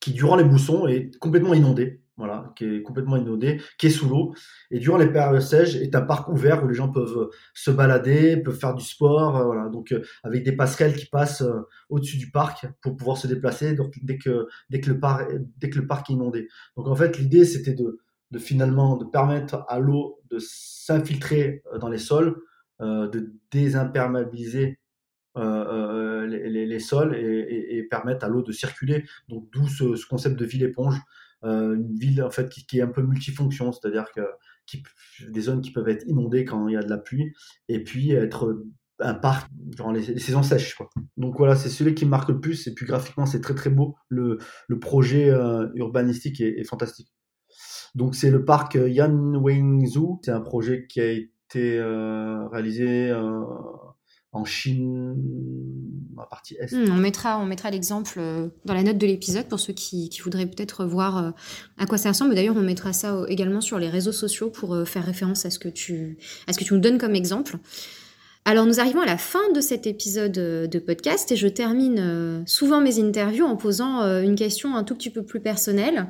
qui 0.00 0.12
durant 0.12 0.36
les 0.36 0.44
boussons 0.44 0.86
est 0.86 1.16
complètement 1.18 1.54
inondé 1.54 2.02
voilà, 2.16 2.52
qui 2.56 2.64
est 2.64 2.82
complètement 2.82 3.16
inondé, 3.16 3.60
qui 3.78 3.86
est 3.86 3.90
sous 3.90 4.08
l'eau. 4.08 4.34
Et 4.70 4.78
durant 4.78 4.96
les 4.96 5.10
périodes 5.10 5.40
sèches, 5.40 5.74
est 5.76 5.94
un 5.94 6.00
parc 6.00 6.28
ouvert 6.28 6.64
où 6.64 6.68
les 6.68 6.74
gens 6.74 6.88
peuvent 6.88 7.18
euh, 7.18 7.30
se 7.54 7.70
balader, 7.70 8.38
peuvent 8.38 8.58
faire 8.58 8.74
du 8.74 8.84
sport, 8.84 9.36
euh, 9.36 9.44
voilà. 9.44 9.68
Donc 9.68 9.92
euh, 9.92 10.02
avec 10.22 10.42
des 10.42 10.52
passerelles 10.52 10.96
qui 10.96 11.06
passent 11.06 11.44
au-dessus 11.90 12.16
du 12.16 12.30
parc 12.30 12.66
pour 12.80 12.96
pouvoir 12.96 13.18
se 13.18 13.26
déplacer. 13.26 13.76
Dès 14.02 14.16
que 14.18 14.46
dès 14.70 14.80
que 14.80 14.90
le 14.90 14.98
parc 14.98 15.30
dès 15.58 15.68
que 15.68 15.78
le 15.78 15.86
parc 15.86 16.10
est 16.10 16.14
inondé. 16.14 16.48
Donc 16.76 16.88
en 16.88 16.96
fait, 16.96 17.18
l'idée 17.18 17.44
c'était 17.44 17.74
de 17.74 17.98
finalement 18.38 18.96
de 18.96 19.04
permettre 19.04 19.64
à 19.68 19.78
l'eau 19.78 20.20
de 20.30 20.38
s'infiltrer 20.38 21.62
dans 21.80 21.88
les 21.88 21.98
sols, 21.98 22.36
de 22.80 23.32
désimperméabiliser 23.50 24.78
les, 25.36 26.66
les, 26.66 26.78
sols 26.80 27.14
et, 27.14 27.78
et, 27.78 27.82
permettre 27.84 28.26
à 28.26 28.28
l'eau 28.28 28.42
de 28.42 28.52
circuler. 28.52 29.04
Donc 29.28 29.48
d'où 29.52 29.66
ce, 29.68 29.96
ce, 29.96 30.06
concept 30.06 30.38
de 30.38 30.44
ville 30.44 30.64
éponge 30.64 31.00
une 31.42 31.96
ville 31.96 32.22
en 32.22 32.30
fait 32.30 32.48
qui, 32.48 32.78
est 32.78 32.82
un 32.82 32.88
peu 32.88 33.02
multifonction, 33.02 33.72
c'est-à-dire 33.72 34.06
que 34.14 34.22
qui, 34.66 34.82
des 35.28 35.40
zones 35.40 35.60
qui 35.60 35.70
peuvent 35.70 35.88
être 35.88 36.04
inondées 36.08 36.44
quand 36.44 36.68
il 36.68 36.74
y 36.74 36.76
a 36.76 36.82
de 36.82 36.90
la 36.90 36.98
pluie, 36.98 37.32
et 37.68 37.82
puis 37.82 38.12
être 38.12 38.64
un 38.98 39.14
parc 39.14 39.48
durant 39.52 39.92
les, 39.92 40.18
saisons 40.18 40.42
sèches. 40.42 40.74
Quoi. 40.74 40.88
Donc 41.16 41.36
voilà, 41.38 41.54
c'est 41.56 41.68
celui 41.68 41.94
qui 41.94 42.04
me 42.04 42.10
marque 42.10 42.28
le 42.28 42.40
plus, 42.40 42.66
et 42.66 42.74
puis 42.74 42.86
graphiquement 42.86 43.26
c'est 43.26 43.40
très 43.40 43.54
très 43.54 43.70
beau, 43.70 43.96
le, 44.08 44.38
le 44.68 44.78
projet 44.78 45.30
euh, 45.30 45.68
urbanistique 45.74 46.40
est, 46.40 46.64
fantastique. 46.64 47.12
Donc 47.94 48.14
c'est 48.14 48.30
le 48.30 48.44
parc 48.44 48.74
Yan 48.74 49.34
Wing 49.34 49.86
Zoo, 49.86 50.20
c'est 50.22 50.32
un 50.32 50.40
projet 50.40 50.86
qui 50.86 51.00
a 51.00 51.10
été 51.10 51.78
euh, 51.78 52.46
réalisé 52.48 53.12
en 54.36 54.44
Chine, 54.44 55.16
la 56.16 56.26
partie 56.26 56.56
Est. 56.60 56.72
Hmm, 56.72 56.90
on 56.90 56.96
mettra, 56.96 57.38
on 57.38 57.46
mettra 57.46 57.70
l'exemple 57.70 58.14
euh, 58.18 58.48
dans 58.64 58.74
la 58.74 58.82
note 58.82 58.98
de 58.98 59.06
l'épisode 59.06 59.46
pour 59.46 59.58
ceux 59.58 59.72
qui, 59.72 60.10
voudraient 60.22 60.46
peut-être 60.46 60.84
voir 60.84 61.18
euh, 61.18 61.30
à 61.78 61.86
quoi 61.86 61.98
ça 61.98 62.10
ressemble. 62.10 62.34
D'ailleurs, 62.34 62.56
on 62.56 62.62
mettra 62.62 62.92
ça 62.92 63.24
également 63.28 63.60
sur 63.60 63.78
les 63.78 63.88
réseaux 63.88 64.12
sociaux 64.12 64.50
pour 64.50 64.74
euh, 64.74 64.84
faire 64.84 65.04
référence 65.04 65.46
à 65.46 65.50
ce, 65.50 65.58
que 65.58 65.68
tu, 65.68 66.18
à 66.46 66.52
ce 66.52 66.58
que 66.58 66.64
tu 66.64 66.74
nous 66.74 66.80
donnes 66.80 66.98
comme 66.98 67.14
exemple. 67.14 67.58
Alors, 68.44 68.66
nous 68.66 68.78
arrivons 68.78 69.00
à 69.00 69.06
la 69.06 69.18
fin 69.18 69.52
de 69.54 69.60
cet 69.60 69.86
épisode 69.86 70.30
de 70.32 70.78
podcast 70.78 71.32
et 71.32 71.36
je 71.36 71.48
termine 71.48 72.44
souvent 72.46 72.80
mes 72.80 73.00
interviews 73.00 73.44
en 73.44 73.56
posant 73.56 74.02
une 74.20 74.36
question 74.36 74.76
un 74.76 74.84
tout 74.84 74.94
petit 74.94 75.10
peu 75.10 75.24
plus 75.24 75.40
personnelle. 75.40 76.06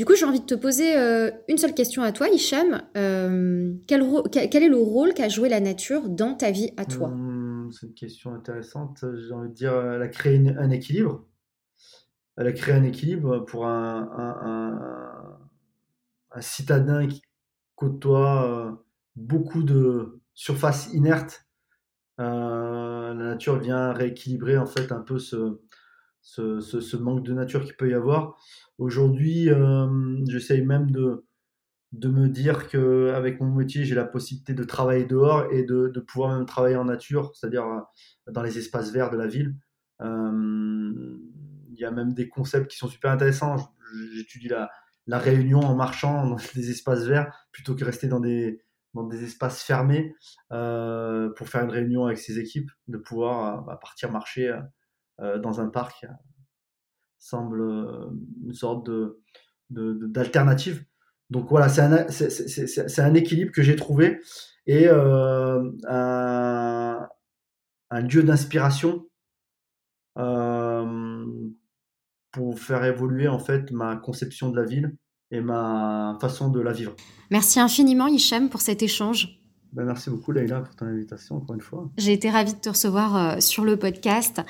Du 0.00 0.06
coup, 0.06 0.14
j'ai 0.14 0.24
envie 0.24 0.40
de 0.40 0.46
te 0.46 0.54
poser 0.54 0.96
euh, 0.96 1.30
une 1.46 1.58
seule 1.58 1.74
question 1.74 2.02
à 2.02 2.10
toi, 2.10 2.30
Hicham. 2.30 2.80
Euh, 2.96 3.70
quel, 3.86 4.00
est 4.00 4.68
le 4.68 4.76
rôle 4.78 5.12
qu'a 5.12 5.28
joué 5.28 5.50
la 5.50 5.60
nature 5.60 6.08
dans 6.08 6.32
ta 6.32 6.50
vie 6.50 6.70
à 6.78 6.86
toi? 6.86 7.08
Hmm, 7.08 7.39
C'est 7.72 7.86
une 7.86 7.94
question 7.94 8.34
intéressante. 8.34 9.04
J'ai 9.16 9.32
envie 9.32 9.48
de 9.48 9.54
dire, 9.54 9.74
elle 9.74 10.02
a 10.02 10.08
créé 10.08 10.38
un 10.56 10.70
équilibre. 10.70 11.26
Elle 12.36 12.46
a 12.46 12.52
créé 12.52 12.74
un 12.74 12.84
équilibre 12.84 13.40
pour 13.40 13.66
un, 13.66 14.08
citadin 16.40 17.06
qui 17.06 17.22
côtoie 17.74 18.48
euh, 18.48 18.72
beaucoup 19.16 19.62
de 19.62 20.20
surfaces 20.32 20.92
inertes. 20.92 21.46
la 22.18 23.14
nature 23.14 23.58
vient 23.58 23.92
rééquilibrer 23.92 24.56
en 24.58 24.66
fait 24.66 24.92
un 24.92 25.00
peu 25.00 25.18
ce, 25.18 25.60
ce, 26.22 26.96
manque 26.96 27.24
de 27.24 27.32
nature 27.34 27.64
qu'il 27.64 27.76
peut 27.76 27.90
y 27.90 27.94
avoir. 27.94 28.38
Aujourd'hui, 28.78 29.50
euh, 29.50 30.16
j'essaye 30.28 30.62
même 30.62 30.90
de, 30.90 31.24
de 31.92 32.08
me 32.08 32.28
dire 32.28 32.68
qu'avec 32.68 33.40
mon 33.40 33.52
métier, 33.54 33.84
j'ai 33.84 33.94
la 33.94 34.04
possibilité 34.04 34.54
de 34.54 34.64
travailler 34.64 35.04
dehors 35.04 35.52
et 35.52 35.64
de, 35.64 35.88
de, 35.88 36.00
pouvoir 36.00 36.36
même 36.36 36.46
travailler 36.46 36.76
en 36.76 36.84
nature, 36.84 37.32
c'est-à-dire 37.34 37.64
euh, 37.64 37.80
dans 38.32 38.42
les 38.42 38.58
espaces 38.58 38.92
verts 38.92 39.10
de 39.10 39.16
la 39.16 39.26
ville. 39.26 39.56
Euh, 40.00 41.18
il 41.70 41.78
y 41.78 41.84
a 41.84 41.90
même 41.90 42.14
des 42.14 42.28
concepts 42.28 42.70
qui 42.70 42.76
sont 42.76 42.88
super 42.88 43.10
intéressants. 43.10 43.74
J'étudie 44.14 44.48
la, 44.48 44.70
la 45.06 45.18
réunion 45.18 45.60
en 45.60 45.74
marchant 45.74 46.26
dans 46.30 46.38
des 46.54 46.70
espaces 46.70 47.04
verts 47.04 47.32
plutôt 47.52 47.74
que 47.74 47.84
rester 47.84 48.06
dans 48.06 48.20
des, 48.20 48.62
dans 48.94 49.04
des 49.04 49.24
espaces 49.24 49.62
fermés 49.62 50.14
pour 50.48 51.48
faire 51.48 51.64
une 51.64 51.70
réunion 51.70 52.06
avec 52.06 52.18
ses 52.18 52.38
équipes, 52.38 52.70
de 52.88 52.98
pouvoir 52.98 53.64
bah, 53.64 53.78
partir 53.80 54.10
marcher 54.12 54.56
euh, 55.20 55.38
dans 55.38 55.60
un 55.60 55.68
parc 55.68 56.06
semble 57.18 57.60
euh, 57.60 58.10
une 58.42 58.54
sorte 58.54 58.86
de, 58.86 59.20
d'alternative. 59.68 60.84
Donc 61.30 61.48
voilà, 61.48 61.68
c'est 61.68 61.82
un, 61.82 62.08
c'est, 62.08 62.98
un 63.00 63.14
équilibre 63.14 63.52
que 63.52 63.62
j'ai 63.62 63.76
trouvé 63.76 64.20
et 64.66 64.88
euh, 64.88 65.70
un, 65.88 67.08
lieu 68.02 68.22
d'inspiration 68.22 69.06
pour 72.32 72.58
faire 72.58 72.84
évoluer 72.84 73.28
en 73.28 73.38
fait 73.38 73.70
ma 73.70 73.96
conception 73.96 74.50
de 74.50 74.56
la 74.56 74.64
ville 74.64 74.96
et 75.30 75.40
ma 75.40 76.18
façon 76.20 76.48
de 76.48 76.60
la 76.60 76.72
vivre. 76.72 76.94
Merci 77.30 77.60
infiniment 77.60 78.08
Hicham 78.08 78.48
pour 78.48 78.60
cet 78.60 78.82
échange. 78.82 79.40
Ben, 79.72 79.84
merci 79.84 80.10
beaucoup 80.10 80.32
Leïla 80.32 80.62
pour 80.62 80.74
ton 80.74 80.86
invitation 80.86 81.36
encore 81.36 81.54
une 81.54 81.60
fois. 81.60 81.88
J'ai 81.96 82.12
été 82.12 82.28
ravie 82.28 82.54
de 82.54 82.58
te 82.58 82.68
recevoir 82.68 83.40
sur 83.40 83.64
le 83.64 83.76
podcast. 83.76 84.42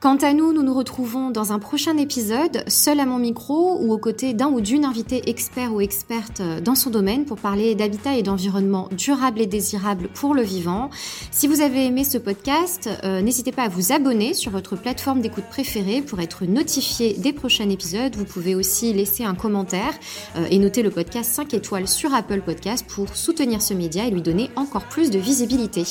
Quant 0.00 0.16
à 0.16 0.32
nous, 0.32 0.54
nous 0.54 0.62
nous 0.62 0.72
retrouvons 0.72 1.28
dans 1.28 1.52
un 1.52 1.58
prochain 1.58 1.98
épisode, 1.98 2.64
seul 2.68 3.00
à 3.00 3.04
mon 3.04 3.18
micro 3.18 3.76
ou 3.82 3.92
aux 3.92 3.98
côtés 3.98 4.32
d'un 4.32 4.46
ou 4.46 4.62
d'une 4.62 4.86
invitée 4.86 5.28
expert 5.28 5.74
ou 5.74 5.82
experte 5.82 6.40
dans 6.64 6.74
son 6.74 6.88
domaine 6.88 7.26
pour 7.26 7.36
parler 7.36 7.74
d'habitat 7.74 8.16
et 8.16 8.22
d'environnement 8.22 8.88
durable 8.92 9.42
et 9.42 9.46
désirable 9.46 10.08
pour 10.08 10.34
le 10.34 10.40
vivant. 10.40 10.88
Si 11.30 11.46
vous 11.46 11.60
avez 11.60 11.84
aimé 11.84 12.04
ce 12.04 12.16
podcast, 12.16 12.88
euh, 13.04 13.20
n'hésitez 13.20 13.52
pas 13.52 13.64
à 13.64 13.68
vous 13.68 13.92
abonner 13.92 14.32
sur 14.32 14.50
votre 14.52 14.74
plateforme 14.74 15.20
d'écoute 15.20 15.44
préférée 15.50 16.00
pour 16.00 16.18
être 16.20 16.46
notifié 16.46 17.12
des 17.18 17.34
prochains 17.34 17.68
épisodes. 17.68 18.16
Vous 18.16 18.24
pouvez 18.24 18.54
aussi 18.54 18.94
laisser 18.94 19.24
un 19.24 19.34
commentaire 19.34 19.92
euh, 20.36 20.46
et 20.50 20.58
noter 20.58 20.82
le 20.82 20.90
podcast 20.90 21.30
5 21.30 21.52
étoiles 21.52 21.88
sur 21.88 22.14
Apple 22.14 22.40
Podcast 22.40 22.86
pour 22.88 23.14
soutenir 23.14 23.60
ce 23.60 23.74
média 23.74 24.06
et 24.06 24.10
lui 24.10 24.22
donner 24.22 24.48
encore 24.56 24.86
plus 24.86 25.10
de 25.10 25.18
visibilité. 25.18 25.84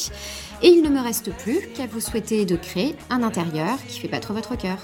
Et 0.61 0.67
il 0.67 0.83
ne 0.83 0.89
me 0.89 0.99
reste 0.99 1.31
plus 1.37 1.61
qu'à 1.73 1.87
vous 1.87 2.01
souhaiter 2.01 2.45
de 2.45 2.57
créer 2.57 2.95
un 3.09 3.23
intérieur 3.23 3.77
qui 3.87 3.99
fait 3.99 4.09
battre 4.09 4.33
votre 4.33 4.57
cœur. 4.57 4.79